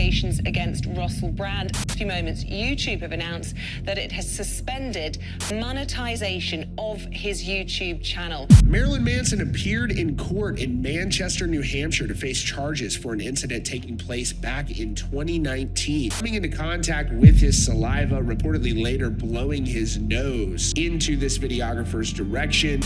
[0.00, 1.76] allegations against Russell Brand.
[1.76, 3.54] A few moments, YouTube have announced
[3.84, 5.18] that it has suspended
[5.52, 8.48] monetization of his YouTube channel.
[8.64, 13.66] Marilyn Manson appeared in court in Manchester, New Hampshire to face charges for an incident
[13.66, 16.12] taking place back in 2019.
[16.12, 22.80] Coming into contact with his saliva, reportedly later blowing his nose into this videographer's direction.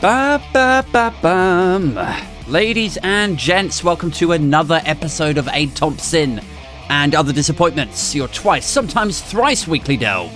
[0.00, 1.98] Ba ba ba bum.
[2.46, 6.40] Ladies and gents, welcome to another episode of Aid Thompson
[6.88, 10.32] and Other Disappointments, your twice, sometimes thrice weekly delve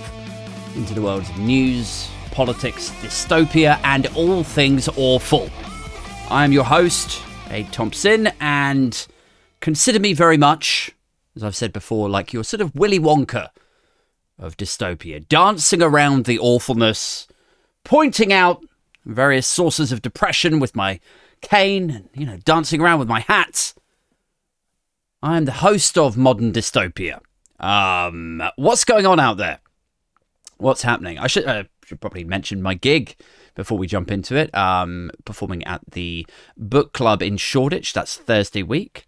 [0.75, 5.49] into the world of news, politics, dystopia, and all things awful.
[6.29, 9.07] I am your host, Aid Thompson, and
[9.61, 10.91] consider me very much,
[11.37, 13.47] as I've said before, like your sort of Willy Wonka
[14.37, 17.29] of dystopia, dancing around the awfulness,
[17.85, 18.61] pointing out
[19.05, 20.99] various sources of depression with my
[21.41, 23.75] cane and, you know, dancing around with my hats.
[25.21, 27.19] I am the host of Modern Dystopia.
[27.59, 29.59] Um, what's going on out there?
[30.57, 31.17] What's happening?
[31.17, 33.15] I should, uh, should probably mention my gig
[33.55, 34.53] before we jump into it.
[34.55, 36.25] Um, performing at the
[36.57, 37.93] book club in Shoreditch.
[37.93, 39.05] That's Thursday week,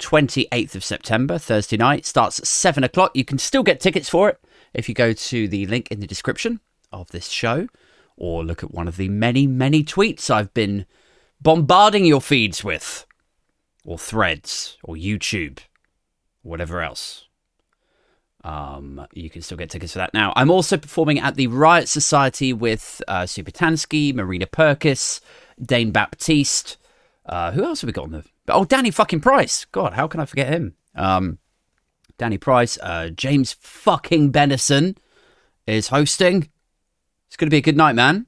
[0.00, 2.06] 28th of September, Thursday night.
[2.06, 3.12] Starts at 7 o'clock.
[3.14, 4.40] You can still get tickets for it
[4.74, 6.60] if you go to the link in the description
[6.92, 7.68] of this show
[8.22, 10.86] or look at one of the many, many tweets I've been
[11.40, 13.04] bombarding your feeds with,
[13.84, 15.58] or threads, or YouTube,
[16.42, 17.26] whatever else.
[18.44, 20.32] Um, you can still get tickets for that now.
[20.36, 25.20] I'm also performing at the Riot Society with uh, Supertansky, Marina Purkiss,
[25.60, 26.76] Dane Baptiste.
[27.26, 28.24] Uh, who else have we got on the?
[28.48, 29.64] Oh, Danny fucking Price.
[29.64, 30.76] God, how can I forget him?
[30.94, 31.38] Um,
[32.18, 34.96] Danny Price, uh, James fucking Benison
[35.66, 36.51] is hosting.
[37.32, 38.26] It's going to be a good night, man.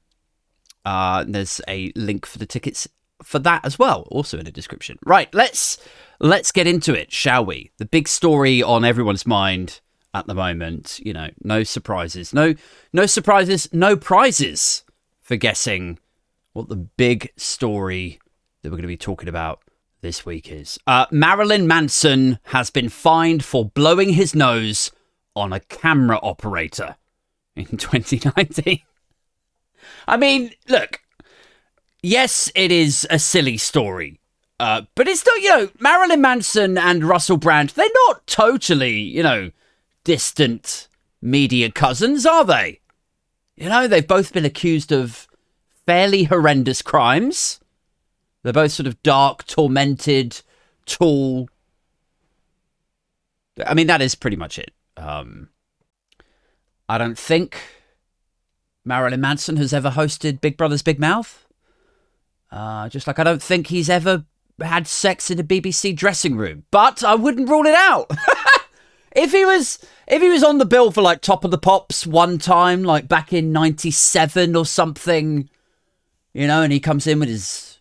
[0.83, 2.87] Uh, there's a link for the tickets
[3.21, 4.97] for that as well, also in the description.
[5.05, 5.77] Right, let's
[6.19, 7.69] let's get into it, shall we?
[7.77, 9.79] The big story on everyone's mind
[10.15, 10.99] at the moment.
[11.05, 12.55] You know, no surprises, no
[12.93, 14.83] no surprises, no prizes
[15.21, 15.99] for guessing
[16.53, 18.19] what the big story
[18.63, 19.61] that we're going to be talking about
[20.01, 20.79] this week is.
[20.87, 24.91] Uh, Marilyn Manson has been fined for blowing his nose
[25.35, 26.95] on a camera operator
[27.55, 28.81] in 2019.
[30.07, 31.01] I mean, look,
[32.01, 34.19] yes, it is a silly story.
[34.59, 39.21] Uh, but it's still, you know, Marilyn Manson and Russell Brand, they're not totally, you
[39.21, 39.51] know,
[40.03, 40.87] distant
[41.21, 42.79] media cousins, are they?
[43.57, 45.27] You know, they've both been accused of
[45.85, 47.59] fairly horrendous crimes.
[48.43, 50.41] They're both sort of dark, tormented,
[50.85, 51.49] tall.
[53.65, 54.71] I mean, that is pretty much it.
[54.97, 55.49] Um,
[56.87, 57.59] I don't think
[58.85, 61.45] Marilyn Manson has ever hosted Big Brother's Big Mouth.
[62.51, 64.23] Uh, just like I don't think he's ever
[64.61, 68.09] had sex in a BBC dressing room, but I wouldn't rule it out.
[69.15, 72.05] if he was, if he was on the bill for like Top of the Pops
[72.07, 75.49] one time, like back in '97 or something,
[76.33, 77.79] you know, and he comes in with his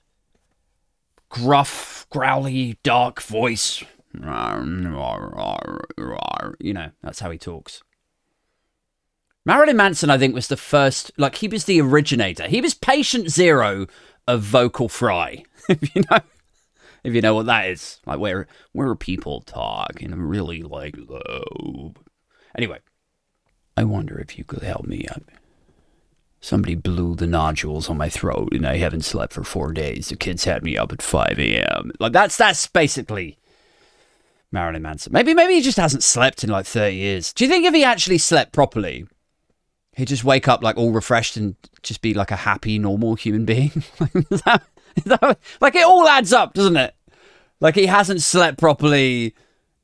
[1.28, 3.84] gruff, growly, dark voice,
[6.58, 7.82] you know, that's how he talks.
[9.44, 12.48] Marilyn Manson, I think, was the first, like, he was the originator.
[12.48, 13.86] He was patient zero
[14.26, 16.20] of vocal fry, if you know.
[17.02, 20.96] If you know what that is, like where where people talk in a really like
[20.96, 21.92] low.
[22.56, 22.78] Anyway,
[23.76, 25.06] I wonder if you could help me.
[26.40, 30.08] Somebody blew the nodules on my throat, and I haven't slept for four days.
[30.08, 31.92] The kids had me up at five a.m.
[32.00, 33.36] Like that's that's basically
[34.50, 35.12] Marilyn Manson.
[35.12, 37.34] Maybe maybe he just hasn't slept in like thirty years.
[37.34, 39.06] Do you think if he actually slept properly,
[39.96, 43.44] he'd just wake up like all refreshed and just be like a happy, normal human
[43.44, 43.70] being.
[44.30, 44.62] is that,
[44.96, 46.94] is that, like it all adds up, doesn't it?
[47.60, 49.34] Like he hasn't slept properly.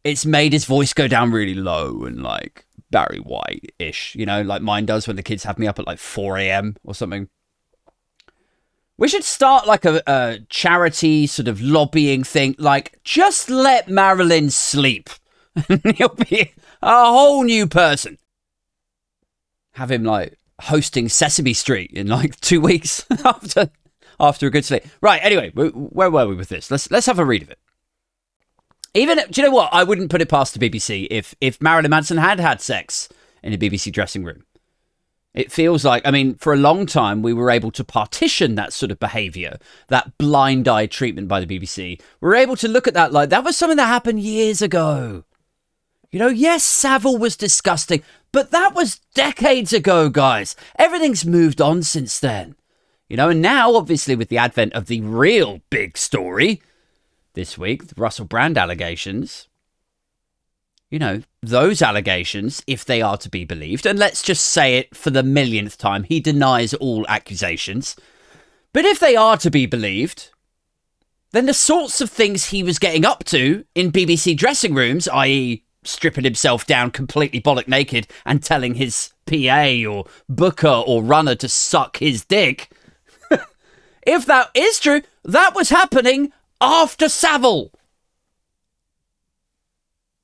[0.05, 4.43] It's made his voice go down really low and like Barry White ish, you know,
[4.43, 6.77] like mine does when the kids have me up at like 4 a.m.
[6.85, 7.29] or something.
[8.97, 14.51] We should start like a, a charity sort of lobbying thing, like just let Marilyn
[14.51, 15.11] sleep.
[15.69, 18.19] And he'll be a whole new person
[19.81, 23.71] have him like hosting Sesame Street in like two weeks after
[24.21, 24.85] after a good sleep.
[25.01, 25.21] Right.
[25.25, 26.71] Anyway, where were we with this?
[26.71, 27.59] Let's let's have a read of it.
[28.93, 29.71] Even do you know what?
[29.73, 33.09] I wouldn't put it past the BBC if if Marilyn Manson had had sex
[33.43, 34.45] in a BBC dressing room.
[35.33, 38.73] It feels like, I mean, for a long time, we were able to partition that
[38.73, 42.01] sort of behavior, that blind eye treatment by the BBC.
[42.21, 45.25] We are able to look at that like that was something that happened years ago.
[46.11, 48.03] You know, yes, Savile was disgusting,
[48.33, 50.57] but that was decades ago, guys.
[50.77, 52.57] Everything's moved on since then.
[53.09, 56.63] You know, and now, obviously, with the advent of the real big story
[57.35, 59.49] this week, the Russell Brand allegations,
[60.91, 64.97] you know, those allegations, if they are to be believed, and let's just say it
[64.97, 67.95] for the millionth time, he denies all accusations.
[68.73, 70.31] But if they are to be believed,
[71.31, 75.65] then the sorts of things he was getting up to in BBC dressing rooms, i.e.,
[75.85, 81.49] stripping himself down completely bollock naked and telling his PA or booker or runner to
[81.49, 82.71] suck his dick,
[84.07, 87.73] if that is true, that was happening after Savile.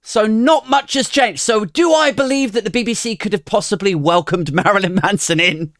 [0.02, 1.40] So not much has changed.
[1.40, 5.72] So do I believe that the BBC could have possibly welcomed Marilyn Manson in,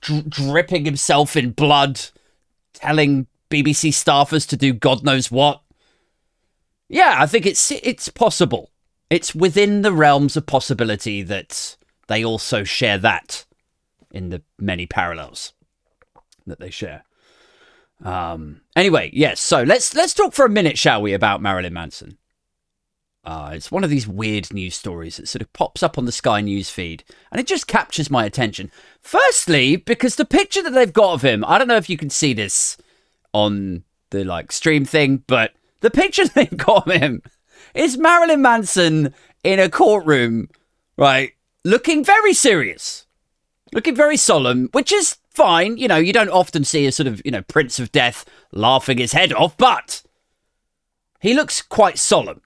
[0.00, 2.00] dri- dripping himself in blood,
[2.72, 5.60] telling BBC staffers to do God knows what?
[6.88, 8.70] Yeah, I think it's it's possible.
[9.10, 11.76] It's within the realms of possibility that
[12.08, 13.44] they also share that
[14.10, 15.52] in the many parallels
[16.46, 17.04] that they share.
[18.04, 19.40] Um, anyway, yes.
[19.40, 22.18] So let's let's talk for a minute, shall we, about Marilyn Manson?
[23.24, 26.12] Uh, it's one of these weird news stories that sort of pops up on the
[26.12, 27.02] Sky News feed,
[27.32, 28.70] and it just captures my attention.
[29.00, 32.10] Firstly, because the picture that they've got of him, I don't know if you can
[32.10, 32.76] see this
[33.32, 37.22] on the like stream thing, but the picture they've got of him
[37.74, 39.14] is Marilyn Manson
[39.44, 40.48] in a courtroom,
[40.96, 41.32] right,
[41.64, 43.06] looking very serious,
[43.72, 45.76] looking very solemn, which is fine.
[45.76, 48.98] You know, you don't often see a sort of, you know, Prince of Death laughing
[48.98, 50.02] his head off, but
[51.20, 52.40] he looks quite solemn.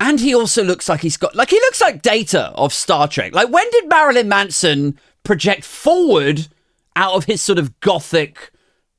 [0.00, 3.34] And he also looks like he's got, like, he looks like Data of Star Trek.
[3.34, 6.48] Like, when did Marilyn Manson project forward
[6.96, 8.51] out of his sort of gothic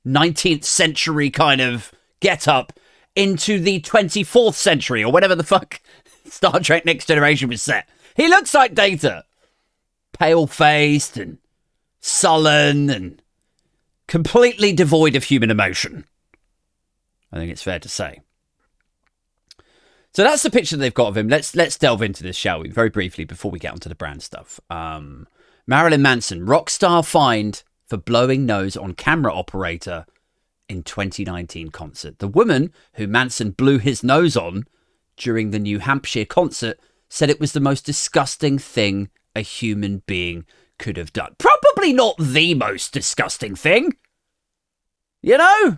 [0.06, 2.74] 19th century kind of get up
[3.16, 5.82] into the 24th century or whatever the fuck
[6.26, 7.88] Star Trek Next Generation was set?
[8.16, 9.26] He looks like Data.
[10.14, 11.40] Pale faced and
[12.00, 13.22] sullen and
[14.08, 16.06] completely devoid of human emotion.
[17.32, 18.22] I think it's fair to say.
[20.14, 21.28] So that's the picture they've got of him.
[21.28, 22.70] Let's let's delve into this, shall we?
[22.70, 24.60] Very briefly before we get onto the brand stuff.
[24.70, 25.28] Um,
[25.66, 30.08] Marilyn Manson, rock star fined for blowing nose on camera operator
[30.68, 32.18] in 2019 concert.
[32.18, 34.64] The woman who Manson blew his nose on
[35.16, 40.44] during the New Hampshire concert said it was the most disgusting thing a human being
[40.80, 41.36] could have done.
[41.38, 43.92] Probably not the most disgusting thing.
[45.22, 45.78] You know?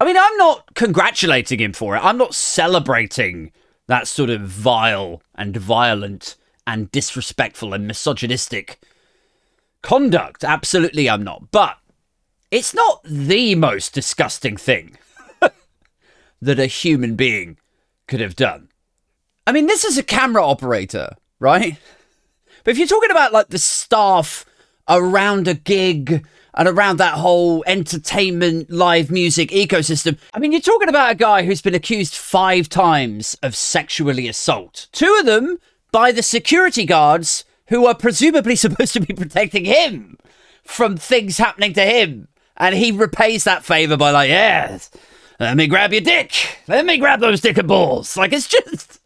[0.00, 2.04] I mean, I'm not congratulating him for it.
[2.04, 3.52] I'm not celebrating
[3.86, 6.34] that sort of vile and violent
[6.66, 8.80] and disrespectful and misogynistic
[9.82, 10.44] conduct.
[10.44, 11.50] Absolutely, I'm not.
[11.50, 11.78] But
[12.50, 14.98] it's not the most disgusting thing
[16.40, 17.58] that a human being
[18.06, 18.68] could have done.
[19.46, 21.78] I mean, this is a camera operator, right?
[22.64, 24.44] But if you're talking about like the staff
[24.88, 26.24] around a gig
[26.54, 30.18] and around that whole entertainment live music ecosystem.
[30.34, 34.88] I mean, you're talking about a guy who's been accused five times of sexually assault.
[34.92, 35.58] Two of them
[35.92, 40.18] by the security guards who are presumably supposed to be protecting him
[40.64, 42.28] from things happening to him.
[42.56, 44.90] And he repays that favor by like, yes,
[45.38, 46.60] let me grab your dick.
[46.66, 48.16] Let me grab those dick and balls.
[48.16, 49.00] Like, it's just,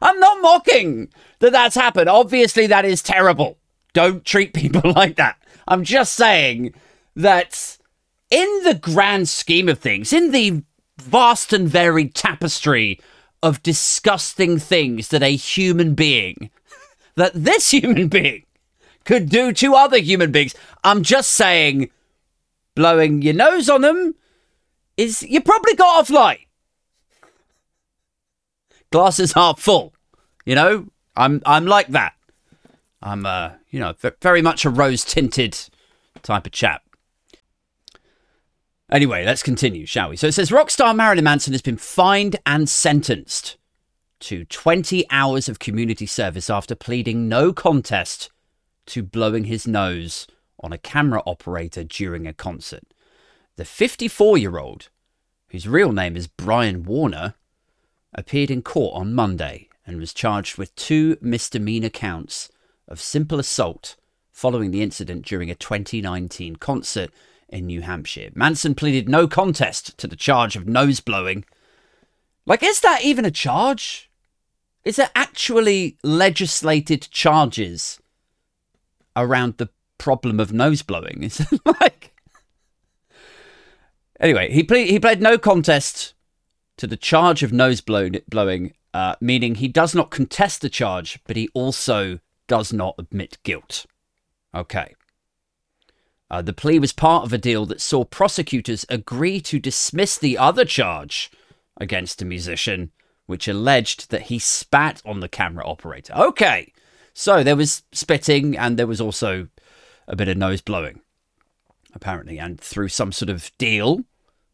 [0.00, 2.08] I'm not mocking that that's happened.
[2.08, 3.58] Obviously, that is terrible.
[3.92, 5.36] Don't treat people like that.
[5.66, 6.72] I'm just saying
[7.16, 7.76] that
[8.30, 10.62] in the grand scheme of things, in the
[10.98, 13.00] vast and varied tapestry
[13.42, 16.50] of disgusting things that a human being,
[17.18, 18.44] that this human being
[19.04, 21.90] could do to other human beings, I'm just saying
[22.74, 24.14] blowing your nose on them
[24.96, 26.46] is you probably got off light.
[28.90, 29.92] Glasses half full.
[30.46, 32.14] You know, I'm I'm like that.
[33.02, 35.58] I'm uh, you know, very much a rose tinted
[36.22, 36.82] type of chap.
[38.90, 40.16] Anyway, let's continue, shall we?
[40.16, 43.57] So it says rockstar Marilyn Manson has been fined and sentenced
[44.20, 48.30] to 20 hours of community service after pleading no contest
[48.86, 50.26] to blowing his nose
[50.60, 52.84] on a camera operator during a concert.
[53.56, 54.88] The 54 year old,
[55.48, 57.34] whose real name is Brian Warner,
[58.14, 62.50] appeared in court on Monday and was charged with two misdemeanor counts
[62.86, 63.96] of simple assault
[64.30, 67.10] following the incident during a 2019 concert
[67.48, 68.30] in New Hampshire.
[68.34, 71.44] Manson pleaded no contest to the charge of nose blowing.
[72.46, 74.07] Like, is that even a charge?
[74.84, 78.00] Is there actually legislated charges
[79.16, 79.68] around the
[79.98, 81.22] problem of nose blowing?
[81.22, 82.12] Is it like.
[84.20, 86.14] Anyway, he, ple- he played no contest
[86.76, 91.20] to the charge of nose blow- blowing, uh, meaning he does not contest the charge,
[91.26, 93.86] but he also does not admit guilt.
[94.54, 94.94] Okay.
[96.30, 100.36] Uh, the plea was part of a deal that saw prosecutors agree to dismiss the
[100.36, 101.30] other charge
[101.78, 102.90] against the musician,
[103.28, 106.14] which alleged that he spat on the camera operator.
[106.14, 106.72] Okay,
[107.12, 109.48] so there was spitting and there was also
[110.08, 111.02] a bit of nose blowing,
[111.92, 112.38] apparently.
[112.38, 114.02] And through some sort of deal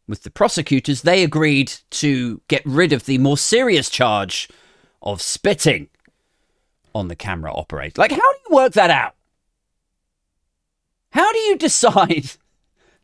[0.09, 4.49] with the prosecutors, they agreed to get rid of the more serious charge
[5.01, 5.87] of spitting
[6.93, 8.01] on the camera operator.
[8.01, 9.15] Like, how do you work that out?
[11.11, 12.31] How do you decide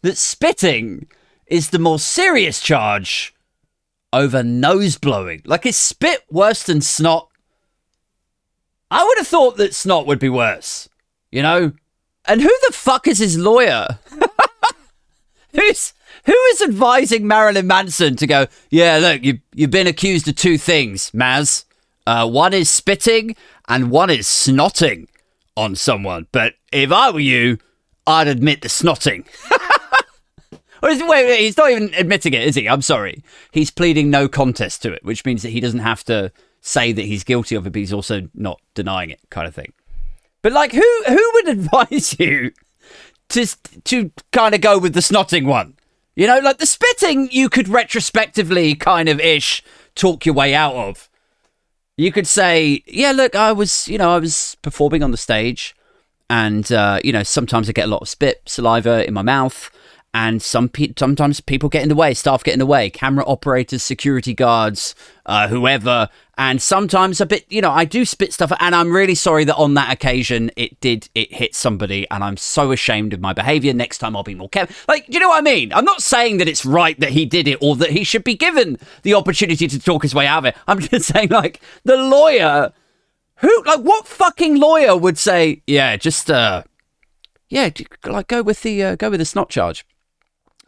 [0.01, 1.07] that spitting
[1.47, 3.33] is the more serious charge
[4.13, 5.41] over nose blowing?
[5.45, 7.29] Like, is spit worse than snot?
[8.89, 10.89] I would have thought that snot would be worse,
[11.31, 11.71] you know?
[12.25, 13.87] And who the fuck is his lawyer?
[15.53, 15.93] Who's
[16.25, 18.47] who is advising Marilyn Manson to go?
[18.69, 21.65] Yeah, look, you you've been accused of two things, Maz.
[22.05, 23.35] Uh, one is spitting,
[23.67, 25.07] and one is snotting
[25.57, 26.27] on someone.
[26.31, 27.57] But if I were you,
[28.07, 29.25] I'd admit the snotting.
[30.81, 32.67] wait, wait, he's not even admitting it, is he?
[32.67, 33.23] I'm sorry.
[33.51, 37.05] He's pleading no contest to it, which means that he doesn't have to say that
[37.05, 39.73] he's guilty of it, but he's also not denying it, kind of thing.
[40.41, 42.51] But like, who who would advise you
[43.29, 43.45] to
[43.83, 45.75] to kind of go with the snotting one?
[46.15, 49.63] You know, like the spitting, you could retrospectively kind of ish
[49.95, 51.09] talk your way out of.
[51.95, 55.75] You could say, yeah, look, I was, you know, I was performing on the stage
[56.31, 59.69] and uh, you know sometimes I get a lot of spit, saliva in my mouth,
[60.13, 63.23] and some pe- sometimes people get in the way, staff get in the way, camera
[63.25, 64.93] operators, security guards,
[65.25, 69.15] uh, whoever, and sometimes a bit, you know, I do spit stuff, and I'm really
[69.15, 73.21] sorry that on that occasion it did it hit somebody, and I'm so ashamed of
[73.21, 73.73] my behaviour.
[73.73, 74.75] Next time I'll be more careful.
[74.87, 75.71] Like, do you know what I mean?
[75.71, 78.35] I'm not saying that it's right that he did it or that he should be
[78.35, 80.55] given the opportunity to talk his way out of it.
[80.67, 82.73] I'm just saying, like, the lawyer
[83.35, 86.63] who, like, what fucking lawyer would say, yeah, just, uh,
[87.49, 87.69] yeah,
[88.05, 89.85] like, go with the, uh, go with the snot charge.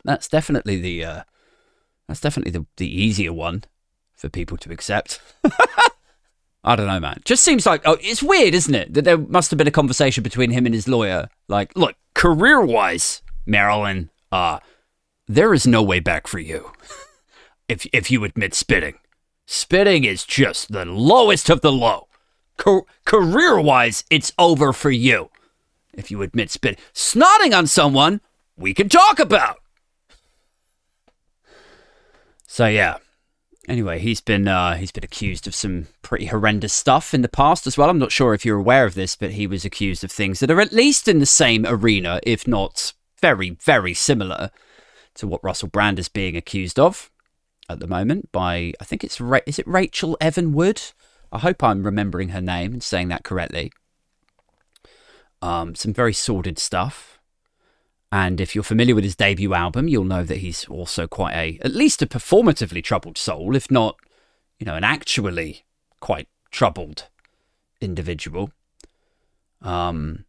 [0.03, 1.23] That's definitely the, uh,
[2.07, 3.63] that's definitely the, the easier one
[4.15, 5.21] for people to accept.
[6.63, 7.21] I don't know, man.
[7.25, 8.93] Just seems like, oh, it's weird, isn't it?
[8.93, 11.29] That there must have been a conversation between him and his lawyer.
[11.47, 14.59] Like, look, career wise, Marilyn, uh,
[15.27, 16.71] there is no way back for you
[17.67, 18.95] if, if you admit spitting.
[19.45, 22.07] Spitting is just the lowest of the low
[23.05, 25.29] career wise, it's over for you.
[25.93, 28.21] If you admit spit, snotting on someone,
[28.57, 29.57] we can talk about.
[32.53, 32.97] So yeah.
[33.67, 37.65] Anyway, he's been uh, he's been accused of some pretty horrendous stuff in the past
[37.65, 37.89] as well.
[37.89, 40.51] I'm not sure if you're aware of this, but he was accused of things that
[40.51, 44.51] are at least in the same arena, if not very, very similar
[45.15, 47.09] to what Russell Brand is being accused of
[47.67, 50.79] at the moment by I think it's Ra- is it Rachel Evan Wood
[51.31, 53.71] I hope I'm remembering her name and saying that correctly.
[55.41, 57.12] Um, some very sordid stuff.
[58.13, 61.59] And if you're familiar with his debut album, you'll know that he's also quite a,
[61.63, 63.97] at least a performatively troubled soul, if not,
[64.59, 65.65] you know, an actually
[65.99, 67.07] quite troubled
[67.81, 68.51] individual.
[69.63, 70.25] Um,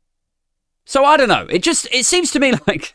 [0.87, 1.47] so I don't know.
[1.51, 2.95] It just, it seems to me like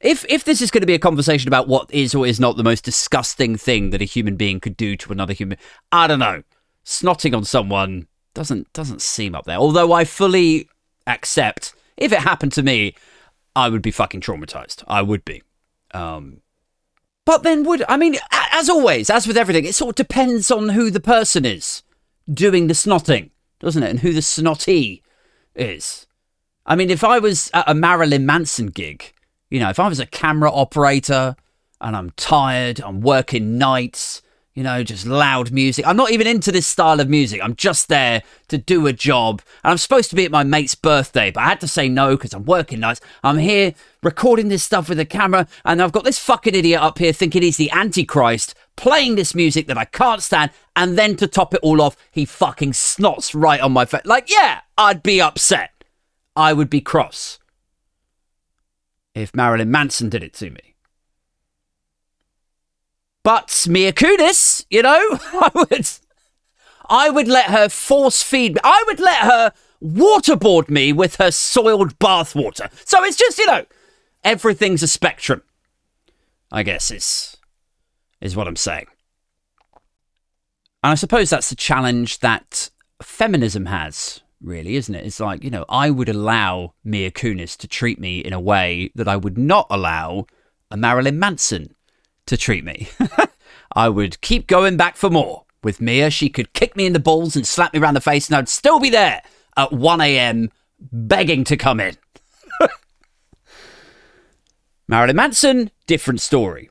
[0.00, 2.56] if if this is going to be a conversation about what is or is not
[2.56, 5.58] the most disgusting thing that a human being could do to another human,
[5.92, 6.42] I don't know
[6.84, 9.58] snotting on someone doesn't doesn't seem up there.
[9.58, 10.68] Although I fully
[11.06, 12.96] accept if it happened to me,
[13.58, 14.84] I would be fucking traumatized.
[14.86, 15.42] I would be.
[15.92, 16.42] Um,
[17.24, 18.16] but then would I mean,
[18.52, 21.82] as always, as with everything, it sort of depends on who the person is
[22.32, 23.90] doing the snotting, doesn't it?
[23.90, 25.02] And who the snotty
[25.54, 26.06] is.
[26.64, 29.12] I mean, if I was at a Marilyn Manson gig,
[29.50, 31.34] you know, if I was a camera operator
[31.80, 34.22] and I'm tired, I'm working nights,
[34.58, 35.86] you know, just loud music.
[35.86, 37.40] I'm not even into this style of music.
[37.40, 39.40] I'm just there to do a job.
[39.62, 42.16] And I'm supposed to be at my mate's birthday, but I had to say no
[42.16, 43.00] because I'm working nights.
[43.22, 43.72] I'm here
[44.02, 47.42] recording this stuff with a camera, and I've got this fucking idiot up here thinking
[47.42, 51.60] he's the Antichrist, playing this music that I can't stand, and then to top it
[51.62, 54.06] all off, he fucking snots right on my face.
[54.06, 55.84] Like, yeah, I'd be upset.
[56.34, 57.38] I would be cross
[59.14, 60.74] if Marilyn Manson did it to me.
[63.22, 64.90] But Mia Kunis, you know,
[65.32, 65.88] I would,
[66.88, 68.60] I would let her force feed me.
[68.64, 72.70] I would let her waterboard me with her soiled bathwater.
[72.86, 73.66] So it's just, you know,
[74.24, 75.42] everything's a spectrum.
[76.50, 77.36] I guess is
[78.20, 78.86] is what I'm saying.
[80.82, 82.70] And I suppose that's the challenge that
[83.02, 85.04] feminism has, really, isn't it?
[85.04, 88.90] It's like, you know, I would allow Mia Kunis to treat me in a way
[88.94, 90.26] that I would not allow
[90.70, 91.74] a Marilyn Manson
[92.28, 92.88] to treat me.
[93.72, 95.44] I would keep going back for more.
[95.62, 98.28] With Mia, she could kick me in the balls and slap me around the face,
[98.28, 99.22] and I'd still be there
[99.56, 100.50] at 1 a.m.
[100.80, 101.96] begging to come in.
[104.88, 106.70] Marilyn Manson, different story.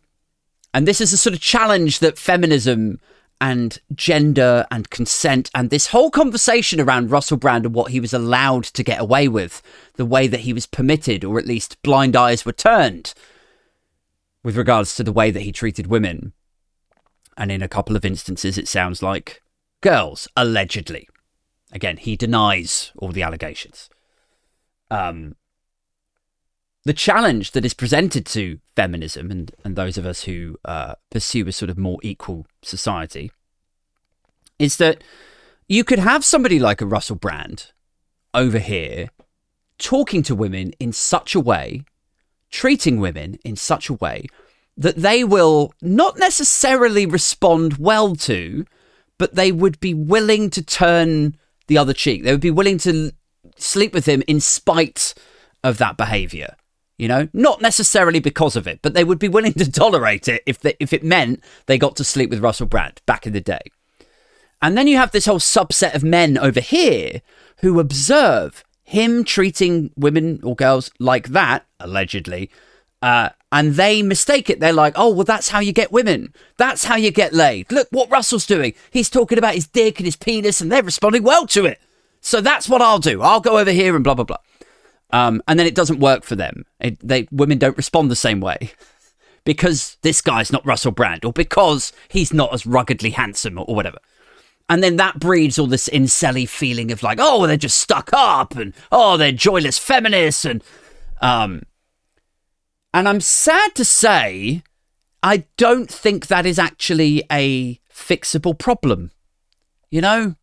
[0.74, 3.00] And this is a sort of challenge that feminism
[3.40, 8.14] and gender and consent and this whole conversation around Russell Brand and what he was
[8.14, 9.62] allowed to get away with,
[9.96, 13.14] the way that he was permitted, or at least blind eyes were turned
[14.48, 16.32] with regards to the way that he treated women.
[17.36, 19.42] And in a couple of instances, it sounds like
[19.82, 21.10] girls, allegedly.
[21.74, 23.90] Again, he denies all the allegations.
[24.90, 25.36] Um,
[26.86, 31.46] the challenge that is presented to feminism and, and those of us who uh, pursue
[31.50, 33.34] a sort of more equal society
[34.58, 35.04] is that
[35.68, 37.74] you could have somebody like a Russell Brand
[38.34, 39.10] over here
[39.78, 41.84] talking to women in such a way,
[42.50, 44.28] treating women in such a way
[44.78, 48.66] that they will not necessarily respond well to,
[49.18, 51.36] but they would be willing to turn
[51.68, 52.24] the other cheek.
[52.24, 53.12] They would be willing to
[53.58, 55.14] sleep with him in spite
[55.64, 56.56] of that behavior.
[56.98, 60.42] You know, not necessarily because of it, but they would be willing to tolerate it
[60.48, 63.62] if if it meant they got to sleep with Russell Brand back in the day.
[64.64, 67.22] And then you have this whole subset of men over here
[67.62, 72.50] who observe him treating women or girls like that, allegedly,
[73.02, 74.62] uh, and they mistake it.
[74.62, 76.34] They're like, oh, well, that's how you get women.
[76.56, 77.70] That's how you get laid.
[77.70, 78.74] Look what Russell's doing.
[78.90, 81.82] He's talking about his dick and his penis, and they're responding well to it.
[82.22, 83.22] So that's what I'll do.
[83.22, 84.38] I'll go over here and blah, blah, blah.
[85.12, 86.64] Um, and then it doesn't work for them.
[86.80, 88.72] It, they women don't respond the same way
[89.44, 93.76] because this guy's not Russell Brand or because he's not as ruggedly handsome or, or
[93.76, 94.00] whatever.
[94.70, 98.56] And then that breeds all this incelly feeling of like, oh, they're just stuck up
[98.56, 100.64] and oh, they're joyless feminists and
[101.22, 101.64] um.
[102.94, 104.64] And I'm sad to say,
[105.22, 109.12] I don't think that is actually a fixable problem.
[109.92, 110.36] You know,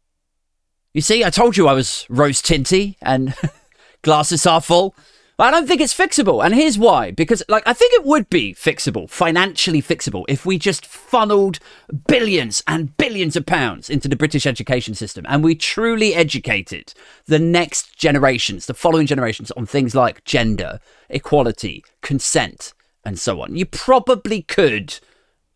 [0.93, 3.35] you see, I told you I was rose tinty and
[4.03, 4.95] glasses are full.
[5.39, 6.45] I don't think it's fixable.
[6.45, 7.11] And here's why.
[7.11, 11.59] Because, like, I think it would be fixable, financially fixable, if we just funneled
[12.07, 16.95] billions and billions of pounds into the British education system and we truly educated
[17.27, 22.73] the next generations, the following generations, on things like gender, equality, consent,
[23.05, 23.57] and so on.
[23.57, 25.01] You probably could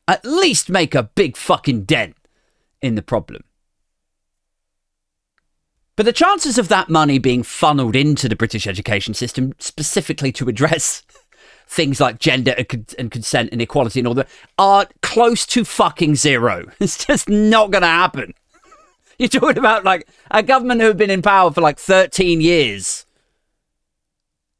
[0.08, 2.16] at least make a big fucking dent
[2.82, 3.44] in the problem.
[5.98, 10.48] But the chances of that money being funneled into the British education system specifically to
[10.48, 11.02] address
[11.66, 12.54] things like gender
[12.96, 14.28] and consent and equality and all that
[14.61, 16.70] are close to fucking zero.
[16.78, 18.34] It's just not going to happen.
[19.18, 23.04] You're talking about like a government who have been in power for like 13 years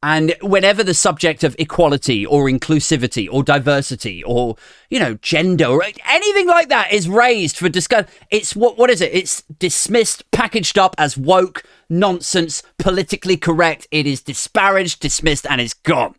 [0.03, 4.57] and whenever the subject of equality or inclusivity or diversity or,
[4.91, 9.01] you know, gender or anything like that is raised for discussion, it's what, what is
[9.01, 9.13] it?
[9.13, 13.89] It's dismissed, packaged up as woke, nonsense, politically correct.
[13.91, 16.15] It is disparaged, dismissed, and it's gone.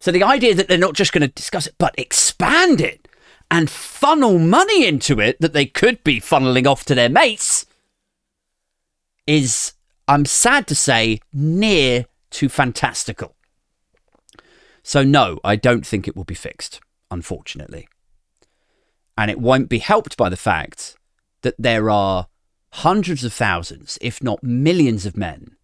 [0.00, 3.08] So the idea that they're not just going to discuss it, but expand it
[3.50, 7.66] and funnel money into it that they could be funneling off to their mates
[9.26, 9.72] is,
[10.06, 13.36] I'm sad to say, near too fantastical.
[14.82, 17.86] So, no, I don't think it will be fixed, unfortunately.
[19.16, 20.96] And it won't be helped by the fact
[21.42, 22.26] that there are
[22.72, 25.56] hundreds of thousands, if not millions of men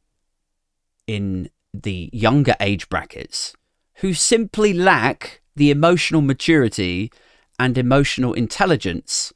[1.07, 3.55] in the younger age brackets
[3.97, 7.11] who simply lack the emotional maturity
[7.59, 9.33] and emotional intelligence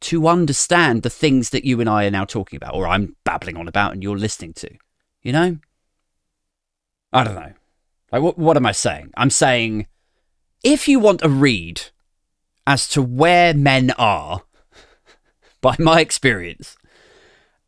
[0.00, 3.56] to understand the things that you and I are now talking about, or I'm babbling
[3.56, 4.70] on about and you're listening to.
[5.22, 5.58] You know?
[7.12, 7.52] I don't know.
[8.10, 9.10] Like, what, what am I saying?
[9.16, 9.86] I'm saying
[10.62, 11.82] if you want a read
[12.66, 14.42] as to where men are,
[15.60, 16.76] by my experience,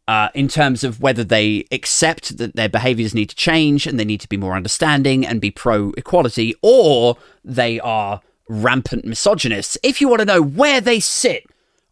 [0.07, 4.05] uh, in terms of whether they accept that their behaviors need to change and they
[4.05, 10.01] need to be more understanding and be pro equality, or they are rampant misogynists, if
[10.01, 11.47] you want to know where they sit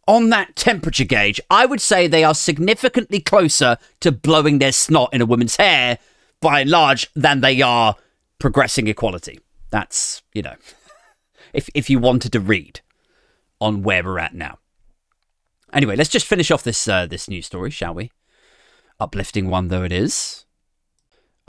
[0.07, 5.09] on that temperature gauge, I would say they are significantly closer to blowing their snot
[5.13, 5.97] in a woman's hair
[6.43, 7.95] by and large than they are
[8.39, 9.39] progressing equality.
[9.71, 10.55] That's, you know,
[11.53, 12.81] if, if you wanted to read
[13.59, 14.59] on where we're at now.
[15.71, 18.11] Anyway, let's just finish off this uh, this news story, shall we?
[18.99, 20.45] Uplifting one though it is.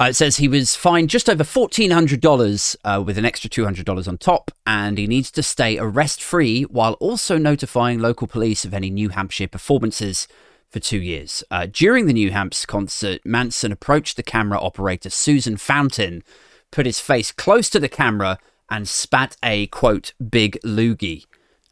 [0.00, 4.18] Uh, it says he was fined just over $1,400 uh, with an extra $200 on
[4.18, 8.90] top, and he needs to stay arrest free while also notifying local police of any
[8.90, 10.26] New Hampshire performances
[10.74, 11.44] for two years.
[11.52, 16.24] Uh, during the New Hampshire concert, Manson approached the camera operator Susan Fountain,
[16.72, 21.26] put his face close to the camera, and spat a quote big loogie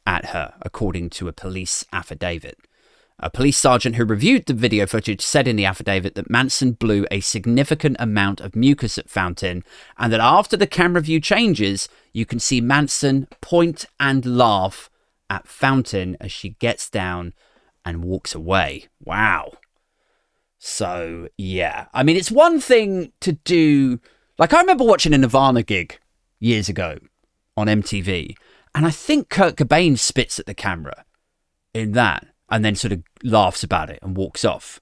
[0.07, 2.57] at her, according to a police affidavit.
[3.19, 7.05] A police sergeant who reviewed the video footage said in the affidavit that Manson blew
[7.11, 9.65] a significant amount of mucus at Fountain,
[9.99, 14.89] and that after the camera view changes, you can see Manson point and laugh
[15.29, 17.33] at Fountain as she gets down
[17.85, 18.87] and walks away.
[19.05, 19.53] Wow.
[20.59, 21.87] So, yeah.
[21.93, 24.01] I mean, it's one thing to do.
[24.39, 25.99] Like, I remember watching a Nirvana gig
[26.39, 26.99] years ago
[27.57, 28.35] on MTV,
[28.75, 31.05] and I think Kurt Cobain spits at the camera
[31.75, 34.79] in that and then sort of laughs about it and walks off.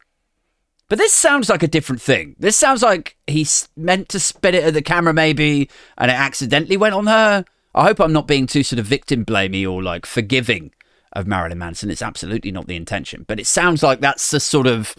[0.88, 2.34] But this sounds like a different thing.
[2.38, 6.76] This sounds like he's meant to spit it at the camera, maybe, and it accidentally
[6.76, 7.44] went on her.
[7.74, 10.72] I hope I'm not being too sort of victim blamey or like forgiving
[11.12, 11.90] of Marilyn Manson.
[11.90, 14.94] It's absolutely not the intention, but it sounds like that's the sort of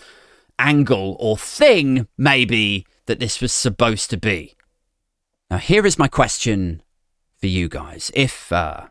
[0.60, 4.56] angle or thing, maybe, that this was supposed to be.
[5.50, 6.82] Now, here is my question
[7.40, 8.88] for you guys, if uh,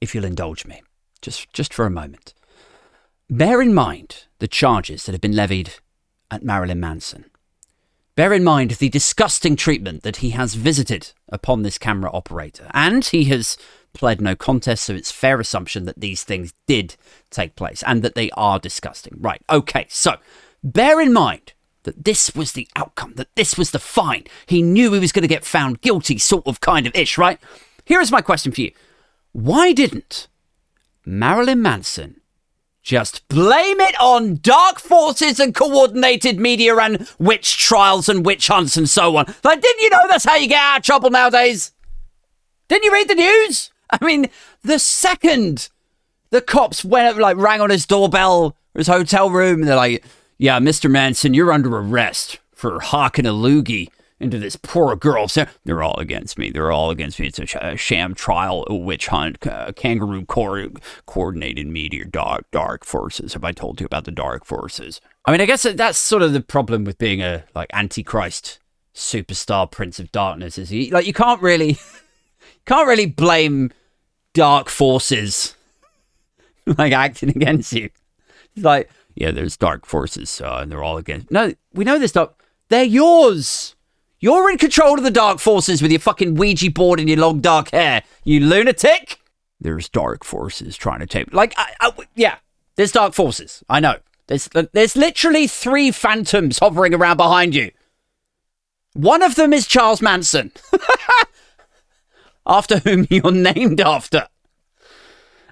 [0.00, 0.82] if you'll indulge me,
[1.22, 2.34] just just for a moment.
[3.28, 5.74] Bear in mind the charges that have been levied
[6.30, 7.26] at Marilyn Manson.
[8.14, 13.04] Bear in mind the disgusting treatment that he has visited upon this camera operator, and
[13.04, 13.58] he has
[13.96, 16.96] pled no contest, so it's fair assumption that these things did
[17.30, 19.16] take place and that they are disgusting.
[19.18, 20.16] Right, okay, so
[20.62, 21.54] bear in mind
[21.84, 24.24] that this was the outcome, that this was the fine.
[24.46, 27.38] He knew he was going to get found guilty, sort of, kind of ish, right?
[27.84, 28.72] Here is my question for you
[29.32, 30.28] Why didn't
[31.04, 32.20] Marilyn Manson
[32.82, 38.76] just blame it on dark forces and coordinated media and witch trials and witch hunts
[38.76, 39.32] and so on?
[39.42, 41.72] Like, didn't you know that's how you get out of trouble nowadays?
[42.68, 43.70] Didn't you read the news?
[43.90, 44.28] I mean,
[44.62, 45.68] the second
[46.30, 50.04] the cops went like rang on his doorbell, his hotel room, and they're like,
[50.38, 50.90] "Yeah, Mr.
[50.90, 55.98] Manson, you're under arrest for hawking a loogie into this poor girl." So they're all
[55.98, 56.50] against me.
[56.50, 57.28] They're all against me.
[57.28, 60.72] It's a, sh- a sham trial, a witch hunt, uh, kangaroo co-
[61.06, 63.34] coordinated meteor, dark dark forces.
[63.34, 65.00] Have I told you about the dark forces?
[65.24, 68.58] I mean, I guess that's sort of the problem with being a like antichrist
[68.94, 71.78] superstar prince of darkness is he like you can't really
[72.66, 73.70] can't really blame
[74.34, 75.56] dark forces
[76.78, 77.90] like acting against you.
[78.54, 81.30] It's like, yeah, there's dark forces, uh, and they're all against.
[81.30, 82.30] No, we know this stuff.
[82.68, 83.74] They're yours.
[84.18, 87.40] You're in control of the dark forces with your fucking Ouija board and your long
[87.40, 88.02] dark hair.
[88.24, 89.20] You lunatic.
[89.60, 91.32] There's dark forces trying to take.
[91.32, 92.36] Like, I, I, yeah,
[92.76, 93.62] there's dark forces.
[93.68, 93.96] I know.
[94.26, 97.70] There's there's literally three phantoms hovering around behind you.
[98.94, 100.50] One of them is Charles Manson.
[102.46, 104.28] after whom you're named after.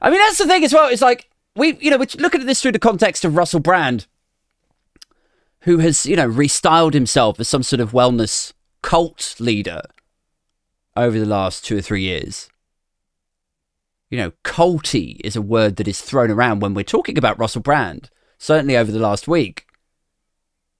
[0.00, 0.88] I mean, that's the thing as well.
[0.88, 4.06] It's like we, you know, we're looking at this through the context of Russell Brand,
[5.60, 8.52] who has, you know, restyled himself as some sort of wellness
[8.82, 9.82] cult leader
[10.96, 12.48] over the last two or three years.
[14.10, 17.62] You know, culty is a word that is thrown around when we're talking about Russell
[17.62, 19.66] Brand, certainly over the last week.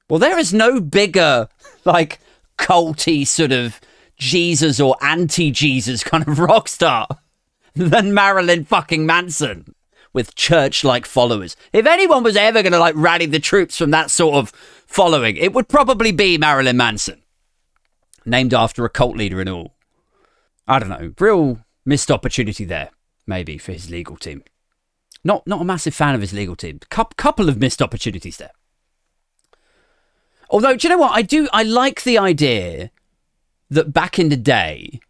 [0.08, 1.48] Well, there is no bigger,
[1.84, 2.20] like,
[2.58, 3.80] culty sort of
[4.16, 7.06] Jesus or anti Jesus kind of rock star
[7.74, 9.74] than Marilyn fucking Manson
[10.12, 11.56] with church like followers.
[11.72, 14.50] If anyone was ever going to like rally the troops from that sort of
[14.86, 17.22] following, it would probably be Marilyn Manson,
[18.24, 19.74] named after a cult leader and all.
[20.66, 22.90] I don't know, real missed opportunity there,
[23.26, 24.44] maybe for his legal team.
[25.24, 26.80] Not not a massive fan of his legal team.
[26.90, 28.52] Couple couple of missed opportunities there.
[30.50, 31.12] Although, do you know what?
[31.12, 31.48] I do.
[31.52, 32.90] I like the idea
[33.70, 35.00] that back in the day,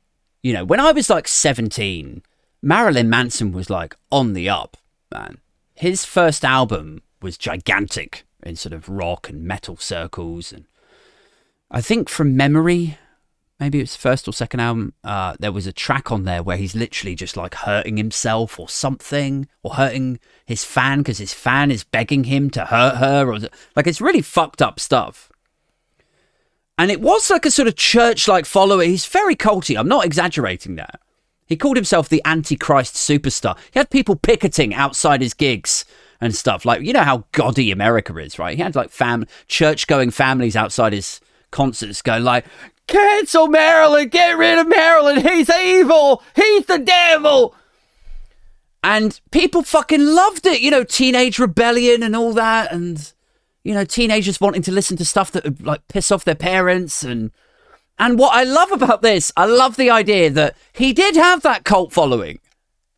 [0.43, 2.23] you know, when I was like 17,
[2.63, 4.77] Marilyn Manson was like on the up,
[5.13, 5.39] man.
[5.75, 10.53] His first album was gigantic in sort of rock and metal circles.
[10.53, 10.67] And
[11.71, 12.99] I think from memory,
[13.59, 16.75] maybe it's first or second album, uh, there was a track on there where he's
[16.75, 21.85] literally just like hurting himself or something, or hurting his fan because his fan is
[21.85, 23.39] begging him to hurt her, or
[23.75, 25.31] like it's really fucked up stuff.
[26.77, 28.83] And it was like a sort of church like follower.
[28.83, 29.79] He's very culty.
[29.79, 31.01] I'm not exaggerating that.
[31.47, 33.57] He called himself the Antichrist superstar.
[33.73, 35.85] He had people picketing outside his gigs
[36.21, 36.65] and stuff.
[36.65, 38.57] Like, you know how gaudy America is, right?
[38.57, 42.47] He had like fam church going families outside his concerts going like,
[42.87, 47.55] cancel Marilyn, get rid of Marilyn, he's evil, he's the devil.
[48.83, 52.71] And people fucking loved it, you know, teenage rebellion and all that.
[52.71, 53.14] And
[53.65, 57.03] you know, teenagers wanting to listen to stuff that would like piss off their parents
[57.03, 57.31] and
[57.97, 61.65] and what I love about this, I love the idea that he did have that
[61.65, 62.41] cult following.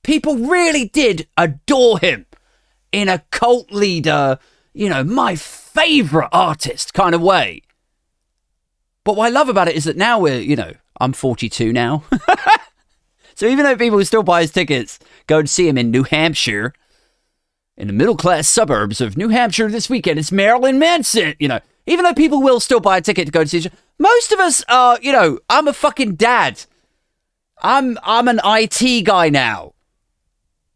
[0.03, 2.25] People really did adore him
[2.93, 4.39] in a cult leader,
[4.73, 7.61] you know, my favorite artist kind of way.
[9.05, 12.05] But what I love about it is that now we're, you know, I'm 42 now.
[13.37, 16.73] So even though people still buy his tickets, go and see him in New Hampshire,
[17.77, 21.35] in the middle class suburbs of New Hampshire this weekend, it's Marilyn Manson.
[21.39, 24.33] You know, even though people will still buy a ticket to go to see, most
[24.33, 24.99] of us are.
[25.01, 26.65] You know, I'm a fucking dad.
[27.63, 29.75] I'm I'm an IT guy now.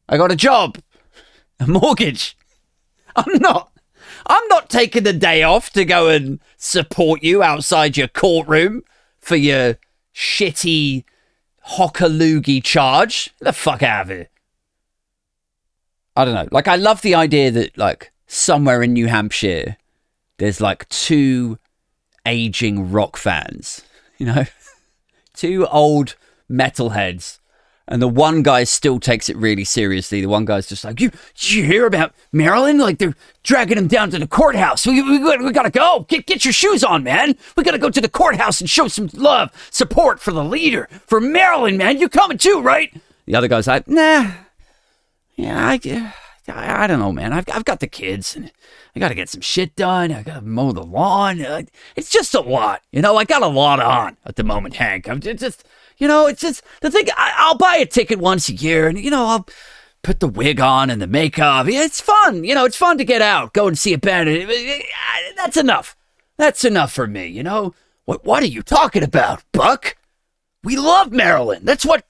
[0.09, 0.79] I got a job,
[1.59, 2.37] a mortgage.
[3.17, 3.71] I'm not.
[4.27, 8.83] I'm not taking the day off to go and support you outside your courtroom
[9.19, 9.79] for your
[10.15, 11.05] shitty
[11.71, 13.35] hockaloogie charge.
[13.39, 14.29] Get the fuck out of here.
[16.17, 16.49] I don't know.
[16.51, 19.77] Like, I love the idea that, like, somewhere in New Hampshire,
[20.39, 21.59] there's like two
[22.27, 23.83] aging rock fans,
[24.19, 24.45] you know,
[25.35, 26.17] two old
[26.51, 27.41] metalheads
[27.91, 30.21] and the one guy still takes it really seriously.
[30.21, 32.79] The one guy's just like, "You, you hear about Marilyn?
[32.79, 34.87] Like they're dragging him down to the courthouse.
[34.87, 36.07] We, we, we gotta go.
[36.09, 37.37] Get get your shoes on, man.
[37.57, 41.21] We gotta go to the courthouse and show some love, support for the leader, for
[41.21, 41.99] Marilyn, man.
[41.99, 42.95] You're coming too, right?"
[43.27, 44.31] The other guy's like, "Nah,
[45.41, 47.33] yeah, I, I, I don't know, man.
[47.33, 48.51] I've I've got the kids and."
[48.95, 50.13] I got to get some shit done.
[50.13, 51.41] I got to mow the lawn.
[51.41, 51.63] Uh,
[51.95, 53.17] it's just a lot, you know.
[53.17, 55.09] I got a lot on at the moment, Hank.
[55.09, 55.65] I'm just,
[55.99, 57.07] you know, it's just the thing.
[57.17, 59.47] I, will buy a ticket once a year, and you know, I'll
[60.03, 61.69] put the wig on and the makeup.
[61.69, 62.43] Yeah, it's fun.
[62.43, 64.29] You know, it's fun to get out, go and see a band.
[64.29, 64.53] Uh,
[65.37, 65.97] that's enough.
[66.37, 67.27] That's enough for me.
[67.27, 67.75] You know,
[68.07, 68.25] what?
[68.25, 69.97] What are you talking about, Buck?
[70.65, 71.65] We love Marilyn.
[71.65, 72.05] That's what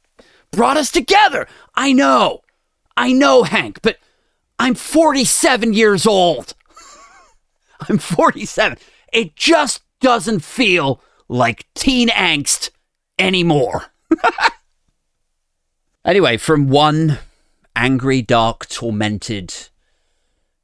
[0.51, 1.47] brought us together.
[1.75, 2.41] I know,
[3.01, 3.97] I know, Hank, but
[4.59, 6.53] I'm 47 years old.
[7.89, 8.77] I'm 47.
[9.11, 12.69] It just doesn't feel like teen angst
[13.19, 13.87] anymore.
[16.05, 17.21] anyway, from one
[17.75, 19.55] angry, dark, tormented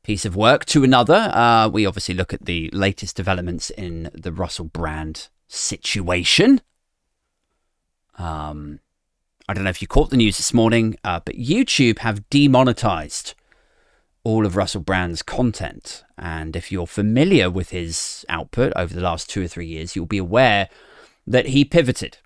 [0.02, 4.30] piece of work to another, uh, we obviously look at the latest developments in the
[4.30, 6.60] Russell Brand situation.
[8.18, 8.80] Um,
[9.48, 13.34] I don't know if you caught the news this morning, uh, but YouTube have demonetized
[14.24, 16.04] all of Russell Brand's content.
[16.18, 20.06] And if you're familiar with his output over the last two or three years, you'll
[20.06, 20.68] be aware
[21.26, 22.18] that he pivoted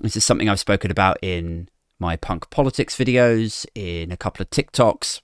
[0.00, 4.50] this is something I've spoken about in my punk politics videos, in a couple of
[4.50, 5.20] TikToks.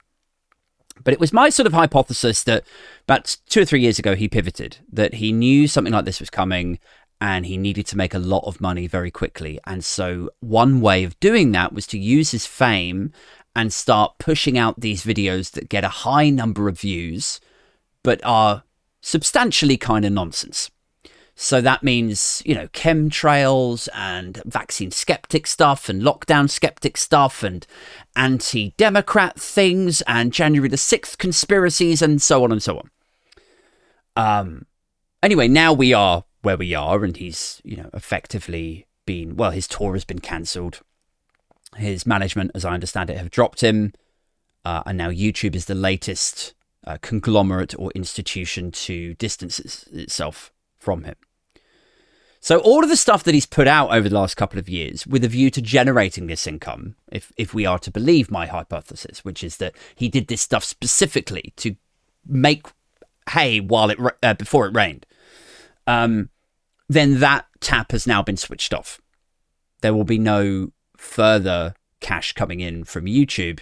[1.02, 2.64] But it was my sort of hypothesis that
[3.04, 6.30] about two or three years ago, he pivoted, that he knew something like this was
[6.30, 6.78] coming
[7.20, 9.58] and he needed to make a lot of money very quickly.
[9.66, 13.12] And so, one way of doing that was to use his fame
[13.54, 17.40] and start pushing out these videos that get a high number of views,
[18.02, 18.64] but are
[19.00, 20.70] substantially kind of nonsense.
[21.38, 27.66] So that means, you know, chemtrails and vaccine skeptic stuff and lockdown skeptic stuff and
[28.16, 32.90] anti Democrat things and January the 6th conspiracies and so on and so on.
[34.16, 34.66] Um,
[35.22, 39.66] anyway, now we are where we are, and he's, you know, effectively been, well, his
[39.66, 40.78] tour has been cancelled.
[41.74, 43.92] His management, as I understand it, have dropped him.
[44.64, 46.54] Uh, and now YouTube is the latest
[46.86, 51.16] uh, conglomerate or institution to distance itself from him.
[52.38, 55.04] So all of the stuff that he's put out over the last couple of years
[55.04, 59.24] with a view to generating this income, if if we are to believe my hypothesis,
[59.24, 61.74] which is that he did this stuff specifically to
[62.24, 62.68] make
[63.30, 65.06] hay while it uh, before it rained,
[65.88, 66.28] um,
[66.88, 69.00] then that tap has now been switched off.
[69.80, 73.60] There will be no further cash coming in from YouTube,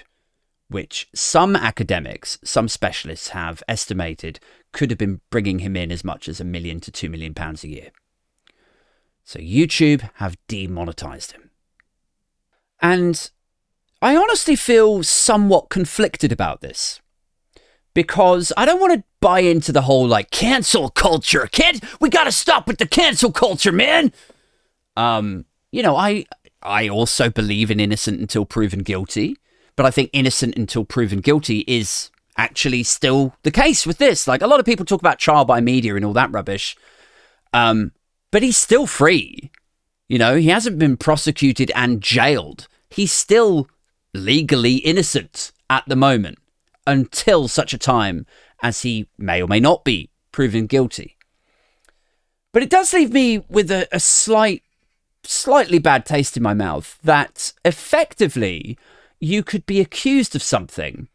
[0.68, 4.40] which some academics, some specialists have estimated
[4.72, 7.64] could have been bringing him in as much as a million to two million pounds
[7.64, 7.90] a year.
[9.24, 11.50] So YouTube have demonetized him.
[12.80, 13.30] And
[14.02, 17.00] I honestly feel somewhat conflicted about this
[17.94, 21.48] because I don't want to buy into the whole like cancel culture.
[21.50, 24.12] Can't we got to stop with the cancel culture, man?
[24.98, 26.26] Um, you know, I
[26.62, 29.38] I also believe in innocent until proven guilty,
[29.76, 34.28] but I think innocent until proven guilty is actually still the case with this.
[34.28, 36.76] Like a lot of people talk about trial by media and all that rubbish.
[37.54, 37.92] Um,
[38.30, 39.50] but he's still free.
[40.06, 42.68] You know, he hasn't been prosecuted and jailed.
[42.90, 43.68] He's still
[44.12, 46.36] legally innocent at the moment
[46.86, 48.26] until such a time
[48.64, 51.16] as he may or may not be proven guilty.
[52.52, 54.62] But it does leave me with a, a slight,
[55.22, 58.78] slightly bad taste in my mouth that effectively
[59.20, 61.08] you could be accused of something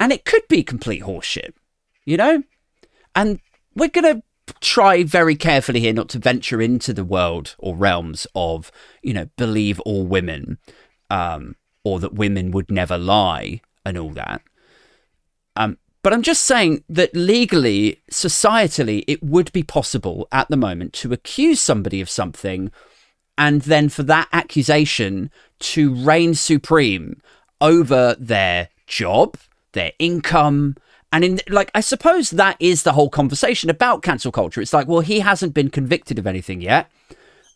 [0.00, 1.52] and it could be complete horseshit,
[2.04, 2.42] you know?
[3.14, 3.40] And
[3.76, 8.26] we're going to try very carefully here not to venture into the world or realms
[8.34, 10.58] of, you know, believe all women,
[11.08, 14.42] um, or that women would never lie and all that.
[15.54, 20.92] Um, but I'm just saying that legally, societally, it would be possible at the moment
[20.94, 22.70] to accuse somebody of something
[23.36, 27.20] and then for that accusation to reign supreme
[27.60, 29.36] over their job,
[29.72, 30.76] their income,
[31.12, 34.60] and in like I suppose that is the whole conversation about cancel culture.
[34.60, 36.90] It's like, well, he hasn't been convicted of anything yet.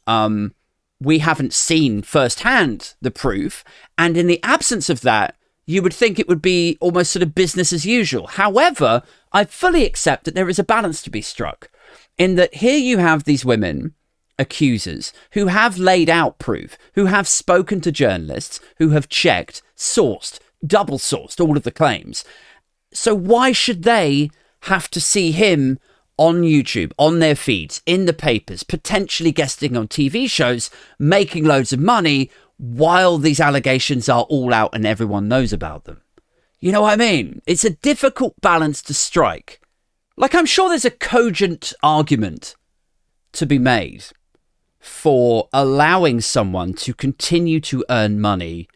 [0.07, 0.55] Um,
[1.01, 3.65] we haven't seen firsthand the proof,
[3.97, 7.35] and in the absence of that, you would think it would be almost sort of
[7.35, 8.27] business as usual.
[8.27, 11.71] However, I fully accept that there is a balance to be struck
[12.19, 13.95] in that here you have these women
[14.39, 20.39] accusers who have laid out proof, who have spoken to journalists, who have checked, sourced,
[20.67, 22.25] double sourced all of the claims.
[22.93, 24.31] So why should they
[24.63, 25.79] have to see him
[26.17, 31.73] on YouTube, on their feeds, in the papers, potentially guesting on TV shows, making loads
[31.73, 32.31] of money
[32.65, 36.01] while these allegations are all out and everyone knows about them?
[36.61, 37.43] You know what I mean?
[37.47, 39.61] It's a difficult balance to strike.
[40.17, 42.55] Like, I'm sure there's a cogent argument
[43.33, 44.05] to be made
[44.81, 48.69] for allowing someone to continue to earn money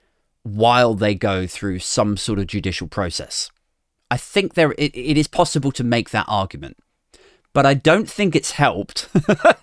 [0.42, 3.50] while they go through some sort of judicial process.
[4.10, 6.76] I think there it, it is possible to make that argument,
[7.52, 9.08] but I don't think it's helped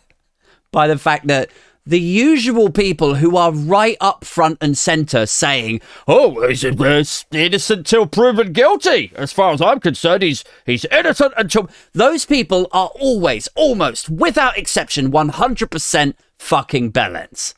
[0.72, 1.50] by the fact that
[1.86, 8.08] the usual people who are right up front and center saying, "Oh, he's innocent till
[8.08, 13.48] proven guilty." As far as I'm concerned, he's he's innocent until those people are always,
[13.56, 17.54] almost without exception, 100% fucking bellends.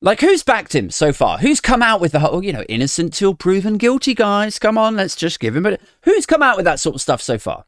[0.00, 1.38] Like, who's backed him so far?
[1.38, 4.58] Who's come out with the whole, you know, innocent till proven guilty, guys?
[4.58, 5.78] Come on, let's just give him a.
[6.02, 7.64] Who's come out with that sort of stuff so far?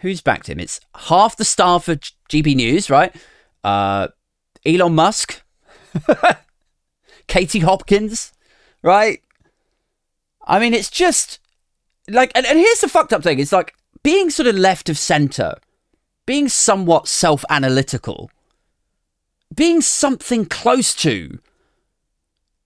[0.00, 0.58] Who's backed him?
[0.58, 3.14] It's half the staff of GB News, right?
[3.62, 4.08] Uh,
[4.66, 5.42] Elon Musk,
[7.26, 8.32] Katie Hopkins,
[8.82, 9.22] right?
[10.46, 11.38] I mean, it's just
[12.08, 14.98] like, and, and here's the fucked up thing: it's like being sort of left of
[14.98, 15.54] center,
[16.26, 18.30] being somewhat self-analytical
[19.54, 21.38] being something close to,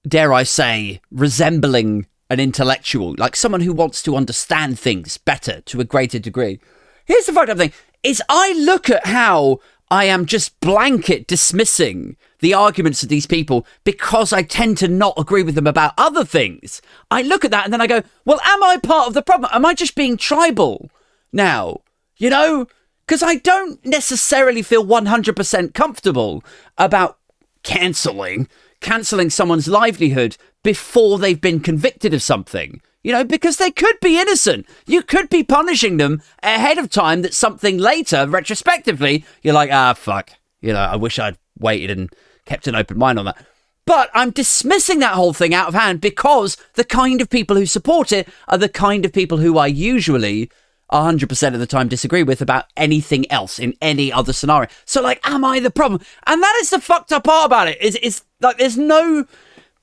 [0.07, 5.81] dare I say, resembling an intellectual, like someone who wants to understand things better to
[5.81, 6.61] a greater degree.
[7.05, 9.59] Here's the fucked up thing is I look at how
[9.91, 15.15] I am just blanket dismissing the arguments of these people because I tend to not
[15.17, 16.83] agree with them about other things.
[17.11, 19.51] I look at that and then I go, well, am I part of the problem?
[19.53, 20.91] Am I just being tribal
[21.33, 21.81] now?
[22.17, 22.67] You know?
[23.09, 26.45] because I don't necessarily feel 100% comfortable
[26.77, 27.19] about
[27.63, 28.49] cancelling
[28.81, 32.81] cancelling someone's livelihood before they've been convicted of something.
[33.09, 34.67] You know, because they could be innocent.
[34.85, 39.95] You could be punishing them ahead of time that something later, retrospectively, you're like, ah,
[39.95, 40.33] fuck.
[40.61, 42.13] You know, I wish I'd waited and
[42.45, 43.43] kept an open mind on that.
[43.87, 47.65] But I'm dismissing that whole thing out of hand because the kind of people who
[47.65, 50.51] support it are the kind of people who I usually
[50.93, 54.69] 100% of the time disagree with about anything else in any other scenario.
[54.85, 56.03] So, like, am I the problem?
[56.27, 57.81] And that is the fucked up part about it.
[57.81, 59.25] Is is like there's no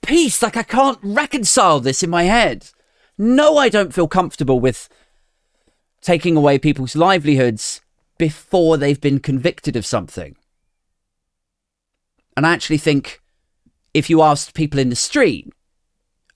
[0.03, 0.43] peace.
[0.43, 2.69] Like I can't reconcile this in my head.
[3.17, 4.89] No, I don't feel comfortable with
[6.01, 7.81] taking away people's livelihoods
[8.17, 10.35] before they've been convicted of something.
[12.35, 13.21] And I actually think
[13.93, 15.51] if you asked people in the street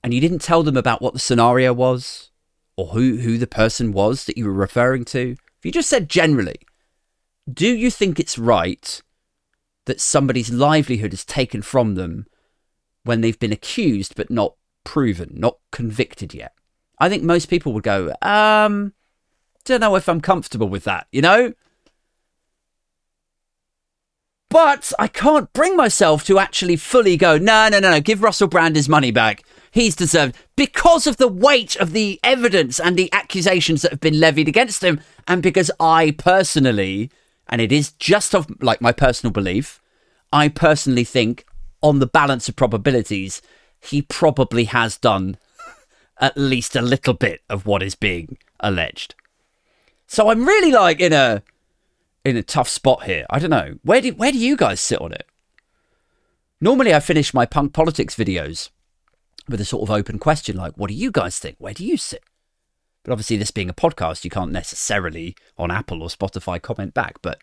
[0.03, 2.31] and you didn't tell them about what the scenario was,
[2.77, 6.09] or who, who the person was that you were referring to, if you just said
[6.09, 6.55] generally,
[7.51, 9.01] do you think it's right
[9.85, 12.25] that somebody's livelihood is taken from them
[13.03, 16.53] when they've been accused but not proven, not convicted yet?
[16.99, 18.93] I think most people would go, um,
[19.65, 21.53] don't know if I'm comfortable with that, you know?
[24.49, 28.47] But I can't bring myself to actually fully go, no, no, no, no, give Russell
[28.47, 33.11] Brand his money back he's deserved because of the weight of the evidence and the
[33.13, 37.11] accusations that have been levied against him, and because I personally,
[37.47, 39.81] and it is just of like my personal belief,
[40.31, 41.45] I personally think
[41.81, 43.41] on the balance of probabilities,
[43.79, 45.37] he probably has done
[46.19, 49.15] at least a little bit of what is being alleged.
[50.07, 51.43] So I'm really like in a
[52.25, 53.25] in a tough spot here.
[53.29, 53.75] I don't know.
[53.83, 55.25] Where do where do you guys sit on it?
[56.61, 58.69] Normally I finish my punk politics videos
[59.47, 61.55] with a sort of open question like, what do you guys think?
[61.59, 62.23] Where do you sit?
[63.03, 67.21] But obviously, this being a podcast, you can't necessarily on Apple or Spotify comment back.
[67.21, 67.41] But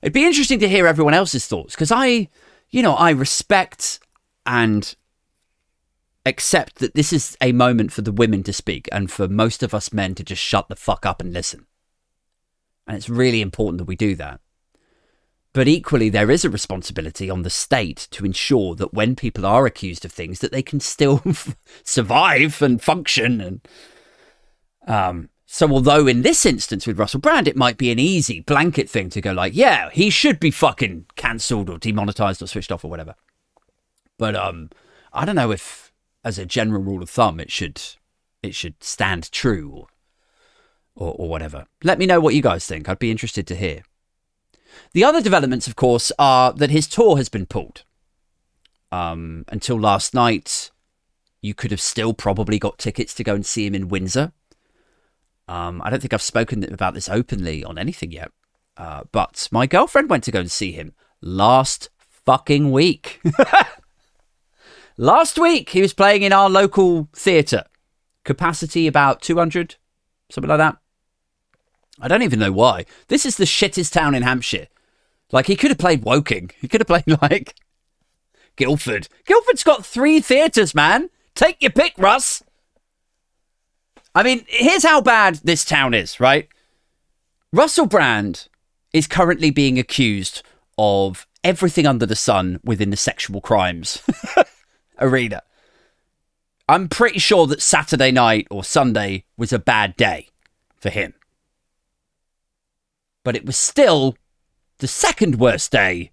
[0.00, 2.28] it'd be interesting to hear everyone else's thoughts because I,
[2.70, 3.98] you know, I respect
[4.46, 4.94] and
[6.26, 9.72] accept that this is a moment for the women to speak and for most of
[9.72, 11.66] us men to just shut the fuck up and listen.
[12.86, 14.40] And it's really important that we do that.
[15.52, 19.64] But equally, there is a responsibility on the state to ensure that when people are
[19.64, 21.22] accused of things, that they can still
[21.82, 23.40] survive and function.
[23.40, 23.68] And
[24.86, 28.90] um, So, although in this instance with Russell Brand, it might be an easy blanket
[28.90, 32.84] thing to go like, yeah, he should be fucking cancelled or demonetized or switched off
[32.84, 33.14] or whatever.
[34.18, 34.70] But um,
[35.12, 35.85] I don't know if,
[36.26, 37.80] as a general rule of thumb, it should
[38.42, 39.86] it should stand true
[40.96, 41.66] or, or, whatever.
[41.84, 42.88] Let me know what you guys think.
[42.88, 43.82] I'd be interested to hear.
[44.92, 47.84] The other developments, of course, are that his tour has been pulled.
[48.90, 50.70] Um, until last night,
[51.42, 54.32] you could have still probably got tickets to go and see him in Windsor.
[55.48, 58.32] Um, I don't think I've spoken about this openly on anything yet.
[58.76, 63.20] Uh, but my girlfriend went to go and see him last fucking week.
[64.96, 67.64] last week, he was playing in our local theatre.
[68.24, 69.76] Capacity about 200,
[70.30, 70.76] something like that.
[72.00, 72.84] I don't even know why.
[73.08, 74.66] This is the shittest town in Hampshire.
[75.32, 76.50] Like, he could have played Woking.
[76.60, 77.54] He could have played, like,
[78.56, 79.08] Guildford.
[79.24, 81.10] Guildford's got three theatres, man.
[81.34, 82.42] Take your pick, Russ.
[84.14, 86.48] I mean, here's how bad this town is, right?
[87.52, 88.48] Russell Brand
[88.92, 90.42] is currently being accused
[90.78, 94.02] of everything under the sun within the sexual crimes
[95.00, 95.42] arena.
[96.68, 100.28] I'm pretty sure that Saturday night or Sunday was a bad day
[100.76, 101.14] for him.
[103.22, 104.16] But it was still
[104.78, 106.10] the second worst day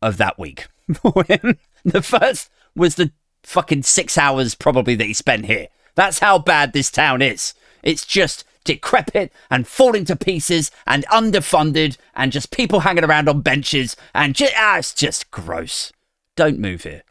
[0.00, 1.58] of that week for him.
[1.84, 3.12] The first was the
[3.42, 5.68] fucking six hours probably that he spent here.
[5.94, 7.54] That's how bad this town is.
[7.82, 13.40] It's just decrepit and falling to pieces and underfunded and just people hanging around on
[13.40, 15.92] benches and just, ah, it's just gross.
[16.36, 17.02] Don't move here.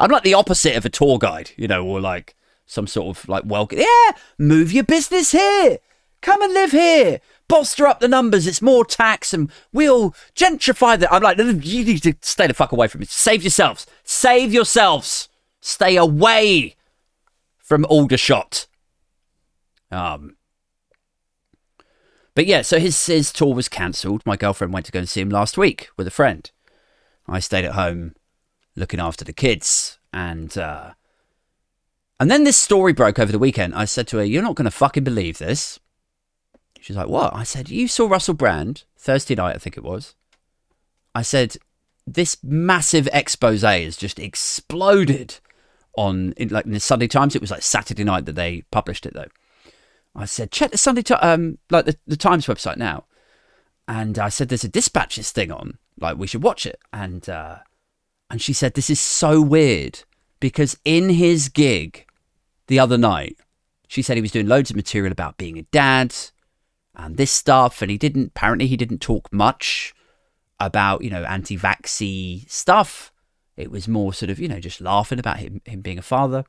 [0.00, 2.34] I'm like the opposite of a tour guide, you know, or like
[2.64, 3.78] some sort of like welcome.
[3.78, 5.78] Yeah, move your business here.
[6.22, 7.20] Come and live here.
[7.48, 8.46] Bolster up the numbers.
[8.46, 11.12] It's more tax and we'll gentrify that.
[11.12, 13.10] I'm like, you need to stay the fuck away from it.
[13.10, 13.86] Save yourselves.
[14.02, 15.28] Save yourselves.
[15.60, 16.76] Stay away
[17.58, 18.66] from Aldershot.
[19.90, 20.36] Um,
[22.34, 24.22] but yeah, so his his tour was cancelled.
[24.24, 26.50] My girlfriend went to go and see him last week with a friend.
[27.28, 28.14] I stayed at home
[28.76, 30.92] looking after the kids, and uh,
[32.18, 33.74] and then this story broke over the weekend.
[33.74, 35.78] I said to her, "You're not going to fucking believe this."
[36.80, 40.14] She's like, "What?" I said, "You saw Russell Brand Thursday night, I think it was."
[41.14, 41.56] I said,
[42.06, 45.38] "This massive expose has just exploded
[45.96, 47.34] on in, like in the Sunday Times.
[47.34, 49.28] It was like Saturday night that they published it, though."
[50.14, 53.04] I said, check the Sunday, um, like the, the Times website now.
[53.86, 56.80] And I said, there's a dispatches thing on, like we should watch it.
[56.92, 57.58] And, uh,
[58.30, 60.04] and she said, this is so weird
[60.38, 62.06] because in his gig
[62.68, 63.36] the other night,
[63.88, 66.14] she said he was doing loads of material about being a dad
[66.94, 67.82] and this stuff.
[67.82, 69.92] And he didn't, apparently he didn't talk much
[70.60, 73.12] about, you know, anti-vaxxy stuff.
[73.56, 76.44] It was more sort of, you know, just laughing about him, him being a father.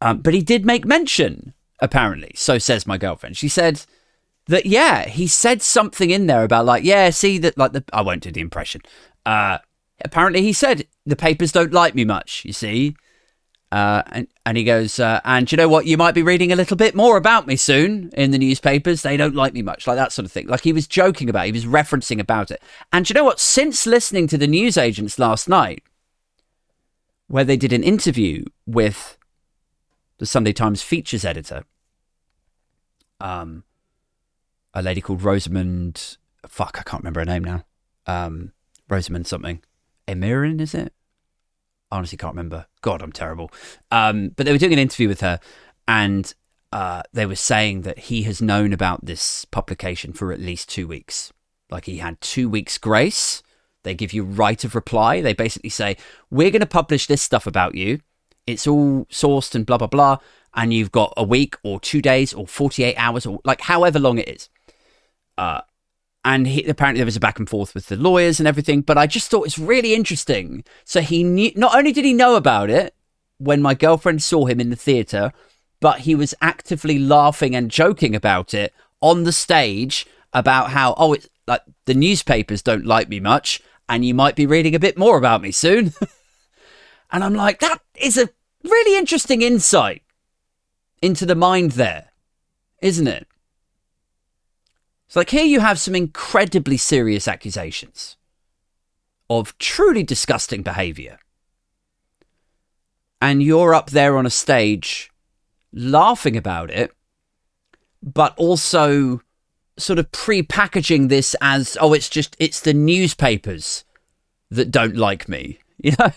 [0.00, 2.32] Um, but he did make mention apparently.
[2.34, 3.36] So says my girlfriend.
[3.36, 3.82] She said
[4.46, 8.02] that, yeah, he said something in there about, like, yeah, see that, like, the, I
[8.02, 8.82] won't do the impression.
[9.24, 9.58] Uh,
[10.04, 12.96] apparently he said, the papers don't like me much, you see.
[13.72, 15.86] Uh, and, and he goes, uh, and you know what?
[15.86, 19.02] You might be reading a little bit more about me soon in the newspapers.
[19.02, 20.48] They don't like me much, like that sort of thing.
[20.48, 22.60] Like he was joking about, it, he was referencing about it.
[22.92, 23.38] And you know what?
[23.38, 25.84] Since listening to the news agents last night,
[27.28, 29.16] where they did an interview with
[30.18, 31.62] the Sunday Times features editor,
[33.20, 33.62] um,
[34.74, 36.16] a lady called Rosamund.
[36.48, 37.64] Fuck, I can't remember her name now.
[38.06, 38.52] Um,
[38.88, 39.62] Rosamund something.
[40.10, 40.92] Emirin, is it?
[41.90, 42.66] Honestly can't remember.
[42.82, 43.50] God, I'm terrible.
[43.90, 45.40] Um, but they were doing an interview with her,
[45.88, 46.32] and
[46.72, 50.86] uh, they were saying that he has known about this publication for at least two
[50.86, 51.32] weeks.
[51.70, 53.42] Like he had two weeks grace.
[53.82, 55.20] They give you right of reply.
[55.20, 55.96] They basically say,
[56.30, 58.00] "We're going to publish this stuff about you.
[58.46, 60.18] It's all sourced and blah blah blah."
[60.54, 64.18] and you've got a week or two days or 48 hours or like however long
[64.18, 64.48] it is.
[65.38, 65.60] Uh,
[66.24, 68.98] and he, apparently there was a back and forth with the lawyers and everything, but
[68.98, 70.64] I just thought it's really interesting.
[70.84, 72.94] So he knew, not only did he know about it
[73.38, 75.32] when my girlfriend saw him in the theatre,
[75.80, 81.14] but he was actively laughing and joking about it on the stage about how, oh,
[81.14, 84.98] it's like the newspapers don't like me much and you might be reading a bit
[84.98, 85.92] more about me soon.
[87.10, 88.28] and I'm like, that is a
[88.62, 90.02] really interesting insight
[91.00, 92.10] into the mind there,
[92.82, 93.26] isn't it?
[95.10, 98.16] It's like here you have some incredibly serious accusations
[99.28, 101.18] of truly disgusting behavior.
[103.20, 105.10] And you're up there on a stage
[105.72, 106.92] laughing about it,
[108.00, 109.20] but also
[109.76, 113.82] sort of pre-packaging this as oh it's just it's the newspapers
[114.48, 116.12] that don't like me you know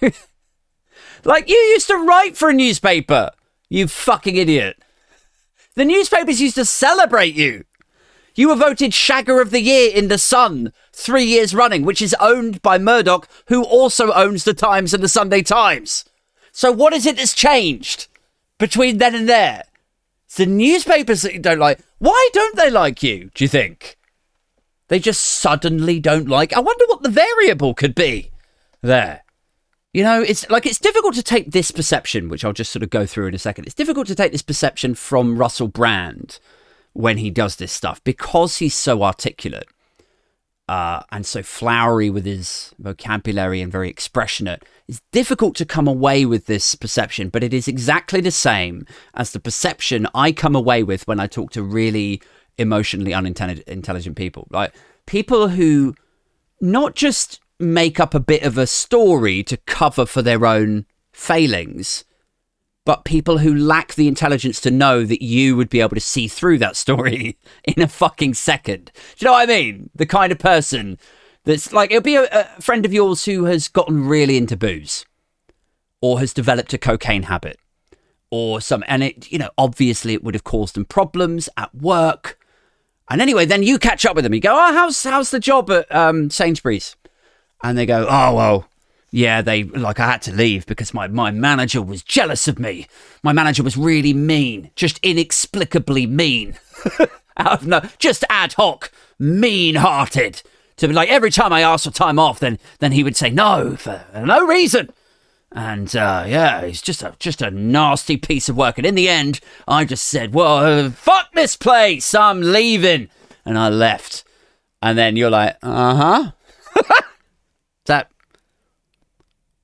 [1.23, 3.31] like you used to write for a newspaper
[3.69, 4.77] you fucking idiot.
[5.73, 7.65] The newspapers used to celebrate you.
[8.35, 12.15] You were voted Shagger of the Year in The Sun three years running, which is
[12.19, 16.05] owned by Murdoch, who also owns The Times and The Sunday Times.
[16.51, 18.07] So what is it that's changed
[18.57, 19.65] between then and there?
[20.25, 21.79] It's the newspapers that you don't like.
[21.99, 23.97] Why don't they like you, do you think?
[24.87, 26.53] They just suddenly don't like.
[26.53, 28.31] I wonder what the variable could be
[28.81, 29.23] there.
[29.93, 32.89] You know, it's like it's difficult to take this perception, which I'll just sort of
[32.89, 33.65] go through in a second.
[33.65, 36.39] It's difficult to take this perception from Russell Brand
[36.93, 39.67] when he does this stuff because he's so articulate
[40.69, 44.63] uh, and so flowery with his vocabulary and very expressionate.
[44.87, 49.31] It's difficult to come away with this perception, but it is exactly the same as
[49.31, 52.21] the perception I come away with when I talk to really
[52.57, 54.47] emotionally unintelligent people.
[54.51, 54.73] Like
[55.05, 55.95] people who
[56.61, 62.05] not just make up a bit of a story to cover for their own failings,
[62.85, 66.27] but people who lack the intelligence to know that you would be able to see
[66.27, 68.91] through that story in a fucking second.
[68.93, 69.89] Do you know what I mean?
[69.95, 70.97] The kind of person
[71.45, 75.05] that's like, it'll be a, a friend of yours who has gotten really into booze
[76.01, 77.57] or has developed a cocaine habit
[78.29, 82.37] or some, and it, you know, obviously it would have caused them problems at work.
[83.09, 84.33] And anyway, then you catch up with them.
[84.33, 86.95] You go, oh, how's, how's the job at um, Sainsbury's?
[87.63, 88.67] And they go, oh, well,
[89.13, 92.87] yeah, they like I had to leave because my, my manager was jealous of me.
[93.21, 96.57] My manager was really mean, just inexplicably mean.
[97.37, 100.41] Out of no, just ad hoc, mean hearted.
[100.77, 103.29] To be like every time I asked for time off, then then he would say
[103.29, 104.89] no for no reason.
[105.51, 108.79] And uh, yeah, he's just a just a nasty piece of work.
[108.79, 112.15] And in the end, I just said, "Well, uh, fuck this place.
[112.15, 113.09] I'm leaving,"
[113.45, 114.23] and I left.
[114.81, 117.01] And then you're like, "Uh huh."
[117.85, 118.12] That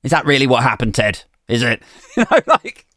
[0.10, 1.24] is that really what happened, Ted?
[1.48, 1.84] Is it?
[2.18, 2.88] You know, like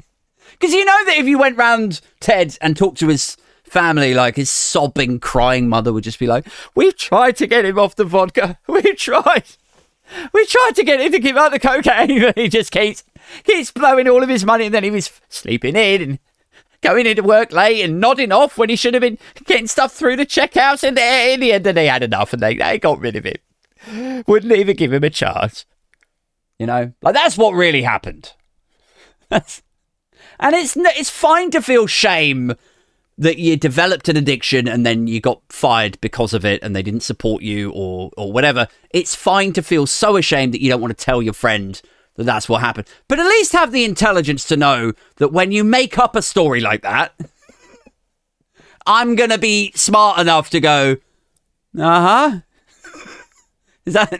[0.52, 4.36] because you know that if you went round Ted and talked to his family, like
[4.36, 8.06] his sobbing, crying mother would just be like, "We've tried to get him off the
[8.06, 8.58] vodka.
[8.66, 9.44] We've tried.
[10.32, 13.04] We tried to get him to give up the cocaine, but he just keeps
[13.44, 16.18] keeps blowing all of his money, and then he was sleeping in and."
[16.80, 20.16] Going into work late and nodding off when he should have been getting stuff through
[20.16, 23.24] the checkouts, and in the end, they had enough and they, they got rid of
[23.24, 24.24] him.
[24.26, 25.64] Wouldn't even give him a chance.
[26.62, 28.34] You know, like that's what really happened.
[29.28, 29.64] That's,
[30.38, 32.54] and it's it's fine to feel shame
[33.18, 36.84] that you developed an addiction and then you got fired because of it and they
[36.84, 38.68] didn't support you or or whatever.
[38.90, 41.82] It's fine to feel so ashamed that you don't want to tell your friend
[42.14, 42.86] that that's what happened.
[43.08, 46.60] But at least have the intelligence to know that when you make up a story
[46.60, 47.12] like that,
[48.86, 50.98] I'm going to be smart enough to go,
[51.76, 52.38] "Uh-huh."
[53.84, 54.12] Is that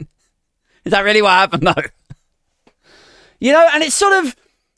[0.85, 1.63] is that really what happened?
[1.63, 1.75] No.
[3.43, 4.37] You know, and it's sort of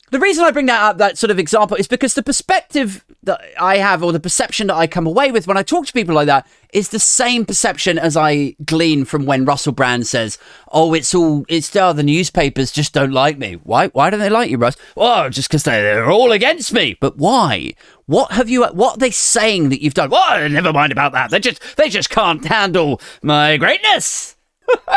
[0.09, 3.39] the reason I bring that up, that sort of example, is because the perspective that
[3.59, 6.15] I have, or the perception that I come away with when I talk to people
[6.15, 10.39] like that, is the same perception as I glean from when Russell Brand says,
[10.71, 13.89] "Oh, it's all it's oh, the newspapers just don't like me." Why?
[13.89, 14.77] Why don't they like you, Russ?
[14.95, 16.97] Well, just because they're all against me.
[16.99, 17.75] But why?
[18.07, 18.65] What have you?
[18.65, 20.09] What are they saying that you've done?
[20.09, 21.29] Well, never mind about that.
[21.29, 24.37] They just they just can't handle my greatness.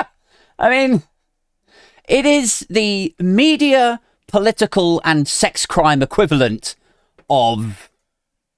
[0.59, 1.03] I mean,
[2.09, 6.75] it is the media, political, and sex crime equivalent
[7.31, 7.91] of,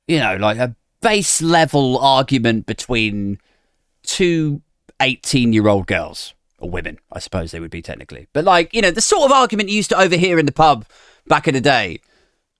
[0.06, 3.38] you know, like a base level argument between
[4.02, 4.62] two
[5.00, 8.28] 18 year old girls or women, I suppose they would be technically.
[8.32, 10.86] But like, you know, the sort of argument you used to overhear in the pub
[11.26, 12.00] back in the day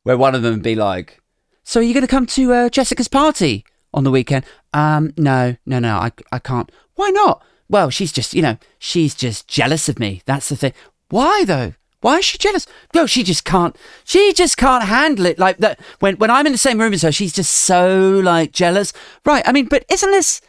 [0.03, 1.21] where one of them would be like,
[1.63, 4.45] So are you going to come to uh, Jessica's party on the weekend?
[4.73, 6.73] Um, no, no, no, I, I can't.
[6.95, 7.43] Why not?
[7.71, 10.23] Well, she's just, you know, she's just jealous of me.
[10.27, 10.73] That's the thing.
[11.09, 11.75] Why though?
[12.01, 12.67] Why is she jealous?
[12.95, 13.77] No, she just can't.
[14.05, 15.39] She just can't handle it.
[15.39, 15.81] Like that.
[16.01, 18.93] When when I'm in the same room as her, she's just so like jealous.
[19.25, 19.47] Right.
[19.47, 20.41] I mean, but isn't this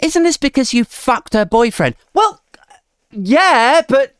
[0.00, 1.94] isn't this because you fucked her boyfriend?
[2.12, 2.42] Well,
[3.10, 4.16] yeah, but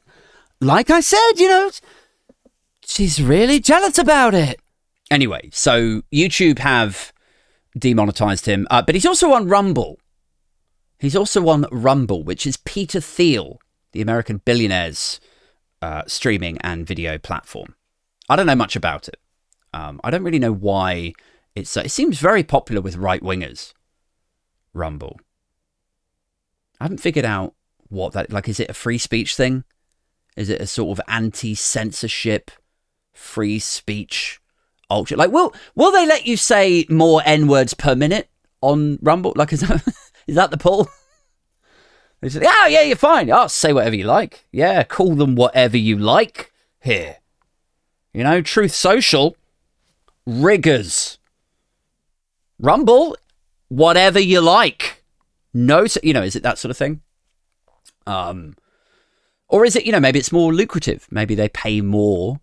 [0.61, 1.71] like I said, you know,
[2.85, 4.61] she's really jealous about it.
[5.11, 7.13] Anyway, so YouTube have
[7.79, 9.99] demonetized him, uh, but he's also on Rumble.
[11.01, 13.59] He's also on Rumble, which is Peter Thiel,
[13.93, 15.19] the American billionaire's
[15.81, 17.75] uh, streaming and video platform.
[18.29, 19.17] I don't know much about it.
[19.73, 21.15] Um, I don't really know why
[21.57, 21.75] it's.
[21.75, 23.73] Uh, it seems very popular with right wingers.
[24.75, 25.19] Rumble.
[26.79, 27.55] I haven't figured out
[27.89, 28.49] what that like.
[28.49, 29.65] Is it a free speech thing?
[30.37, 32.51] Is it a sort of anti censorship,
[33.15, 34.39] free speech
[34.91, 35.17] ultra?
[35.17, 38.29] Like, will will they let you say more n words per minute
[38.61, 39.33] on Rumble?
[39.35, 39.83] Like, is that
[40.31, 40.89] is that the pull?
[42.23, 43.31] They said, oh, yeah, you're fine.
[43.31, 44.45] Oh, say whatever you like.
[44.53, 47.17] Yeah, call them whatever you like here.
[48.13, 49.39] You know, Truth Social,
[50.27, 51.19] riggers.
[52.59, 53.17] Rumble,
[53.69, 55.03] whatever you like.
[55.55, 57.01] No, you know, is it that sort of thing?
[58.07, 58.55] Um,
[59.49, 61.09] or is it, you know, maybe it's more lucrative.
[61.11, 62.39] Maybe they pay more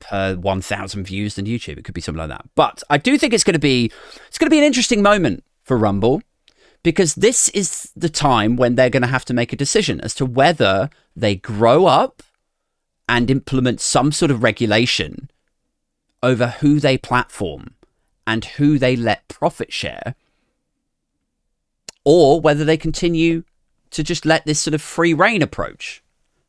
[0.00, 1.76] per 1000 views than YouTube.
[1.76, 2.46] It could be something like that.
[2.54, 3.92] But I do think it's going to be
[4.26, 6.22] it's going to be an interesting moment for Rumble
[6.88, 10.14] because this is the time when they're going to have to make a decision as
[10.14, 12.22] to whether they grow up
[13.06, 15.28] and implement some sort of regulation
[16.22, 17.74] over who they platform
[18.26, 20.14] and who they let profit share
[22.06, 23.44] or whether they continue
[23.90, 26.02] to just let this sort of free reign approach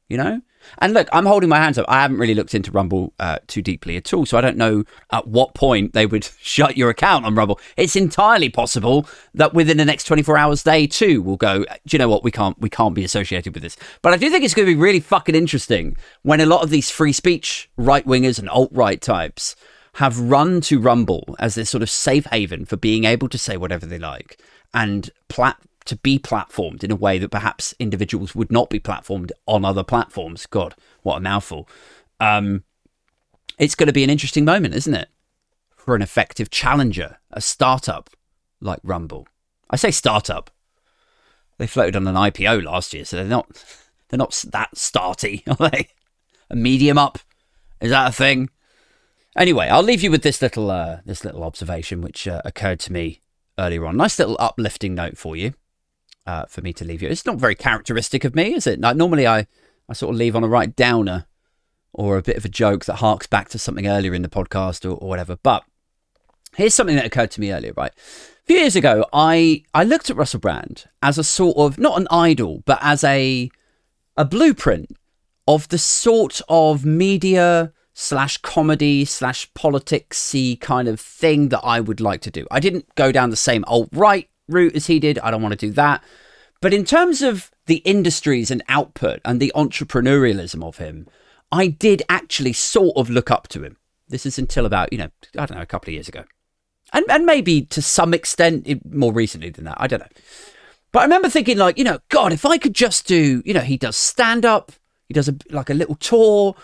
[0.07, 0.41] you know
[0.79, 1.85] and look, I'm holding my hands up.
[1.87, 4.83] I haven't really looked into Rumble uh, too deeply at all, so I don't know
[5.11, 7.59] at what point they would shut your account on Rumble.
[7.77, 11.59] It's entirely possible that within the next 24 hours, they too will go.
[11.63, 12.23] Do you know what?
[12.23, 12.59] We can't.
[12.59, 13.77] We can't be associated with this.
[14.01, 16.69] But I do think it's going to be really fucking interesting when a lot of
[16.69, 19.55] these free speech right wingers and alt right types
[19.93, 23.57] have run to Rumble as this sort of safe haven for being able to say
[23.57, 24.41] whatever they like
[24.73, 29.31] and plat- to be platformed in a way that perhaps individuals would not be platformed
[29.47, 30.45] on other platforms.
[30.45, 31.67] God, what a mouthful.
[32.19, 32.63] Um,
[33.57, 35.09] it's going to be an interesting moment, isn't it?
[35.75, 38.11] For an effective challenger, a startup
[38.61, 39.27] like Rumble.
[39.69, 40.51] I say startup.
[41.57, 43.65] They floated on an IPO last year, so they're not
[44.09, 45.89] they're not that starty, are they?
[46.51, 47.17] A medium up.
[47.81, 48.49] Is that a thing?
[49.35, 52.93] Anyway, I'll leave you with this little uh, this little observation which uh, occurred to
[52.93, 53.21] me
[53.57, 53.97] earlier on.
[53.97, 55.55] Nice little uplifting note for you
[56.29, 57.09] uh, for me to leave you.
[57.09, 58.79] It's not very characteristic of me, is it?
[58.79, 59.47] Like, normally, I,
[59.89, 61.25] I sort of leave on a right downer
[61.91, 64.85] or a bit of a joke that harks back to something earlier in the podcast
[64.85, 65.37] or, or whatever.
[65.41, 65.63] But
[66.55, 67.91] here's something that occurred to me earlier, right?
[67.91, 71.99] A few years ago, I, I looked at Russell Brand as a sort of, not
[71.99, 73.49] an idol, but as a,
[74.15, 74.95] a blueprint
[75.47, 81.99] of the sort of media slash comedy slash politics kind of thing that I would
[81.99, 82.45] like to do.
[82.51, 85.19] I didn't go down the same alt right route as he did.
[85.19, 86.03] I don't want to do that.
[86.61, 91.07] But in terms of the industries and output and the entrepreneurialism of him,
[91.51, 93.77] I did actually sort of look up to him.
[94.09, 96.25] This is until about, you know, I don't know, a couple of years ago.
[96.91, 99.77] And, and maybe to some extent more recently than that.
[99.79, 100.21] I don't know.
[100.91, 103.59] But I remember thinking, like, you know, God, if I could just do, you know,
[103.61, 104.71] he does stand up,
[105.07, 106.55] he does a, like a little tour,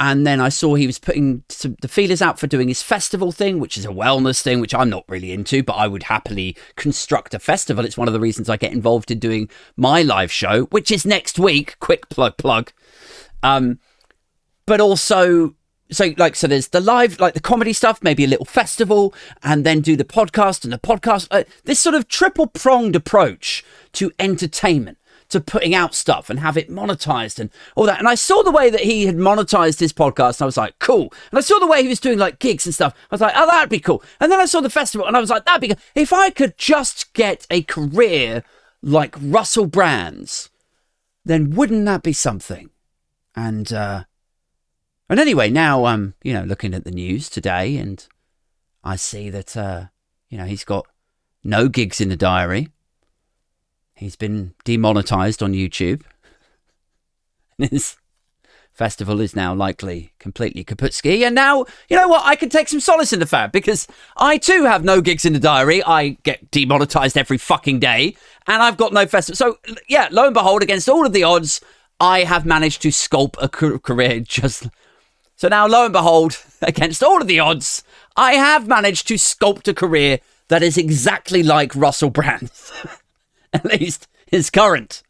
[0.00, 3.32] and then I saw he was putting some, the feelers out for doing his festival
[3.32, 6.56] thing, which is a wellness thing, which I'm not really into, but I would happily
[6.76, 7.84] construct a festival.
[7.84, 11.04] It's one of the reasons I get involved in doing my live show, which is
[11.04, 11.76] next week.
[11.80, 12.72] Quick plug, plug.
[13.42, 13.80] Um,
[14.66, 15.56] but also,
[15.90, 19.64] so like, so there's the live, like the comedy stuff, maybe a little festival, and
[19.66, 21.26] then do the podcast and the podcast.
[21.32, 26.56] Uh, this sort of triple pronged approach to entertainment to putting out stuff and have
[26.56, 27.98] it monetized and all that.
[27.98, 30.78] And I saw the way that he had monetized his podcast and I was like,
[30.78, 31.12] cool.
[31.30, 32.94] And I saw the way he was doing like gigs and stuff.
[33.10, 34.02] I was like, oh, that'd be cool.
[34.20, 35.78] And then I saw the festival and I was like, that'd be good.
[35.94, 38.42] If I could just get a career
[38.82, 40.50] like Russell Brand's,
[41.24, 42.70] then wouldn't that be something?
[43.36, 44.04] And, uh,
[45.10, 48.06] and anyway, now I'm, you know, looking at the news today and
[48.82, 49.86] I see that, uh,
[50.28, 50.86] you know, he's got
[51.44, 52.68] no gigs in the diary.
[53.98, 56.02] He's been demonetized on YouTube.
[57.58, 57.96] His
[58.72, 61.22] festival is now likely completely kaputski.
[61.22, 62.24] And now, you know what?
[62.24, 65.32] I can take some solace in the fact because I too have no gigs in
[65.32, 65.82] the diary.
[65.82, 68.14] I get demonetized every fucking day
[68.46, 69.34] and I've got no festival.
[69.34, 71.60] So, yeah, lo and behold, against all of the odds,
[71.98, 74.68] I have managed to sculpt a career just.
[75.34, 77.82] So now, lo and behold, against all of the odds,
[78.16, 82.70] I have managed to sculpt a career that is exactly like Russell Brand's.
[83.52, 85.02] at least his current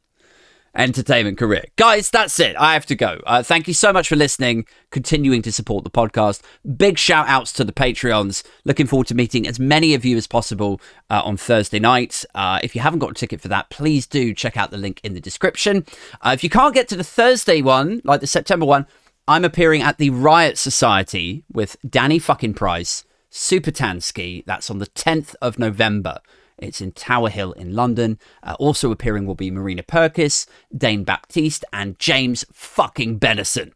[0.75, 1.65] entertainment career.
[1.77, 2.55] Guys, that's it.
[2.57, 3.21] I have to go.
[3.27, 6.41] Uh, thank you so much for listening, continuing to support the podcast.
[6.77, 8.45] Big shout outs to the Patreons.
[8.65, 10.81] Looking forward to meeting as many of you as possible
[11.11, 12.25] uh, on Thursday night.
[12.35, 15.01] Uh, if you haven't got a ticket for that, please do check out the link
[15.03, 15.85] in the description.
[16.21, 18.87] Uh, if you can't get to the Thursday one, like the September one,
[19.27, 24.45] I'm appearing at the Riot Society with Danny fucking Price, Super Tansky.
[24.47, 26.21] That's on the 10th of November.
[26.59, 28.19] It's in Tower Hill in London.
[28.43, 30.47] Uh, also appearing will be Marina Purkiss,
[30.77, 33.73] Dane Baptiste, and James fucking Benison.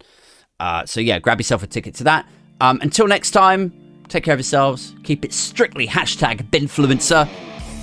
[0.61, 2.27] Uh, so yeah, grab yourself a ticket to that.
[2.61, 3.73] Um, until next time,
[4.09, 4.95] take care of yourselves.
[5.03, 7.29] Keep it strictly hashtag Binfluencer.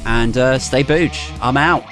[0.05, 1.29] And uh, stay booch.
[1.41, 1.83] I'm out.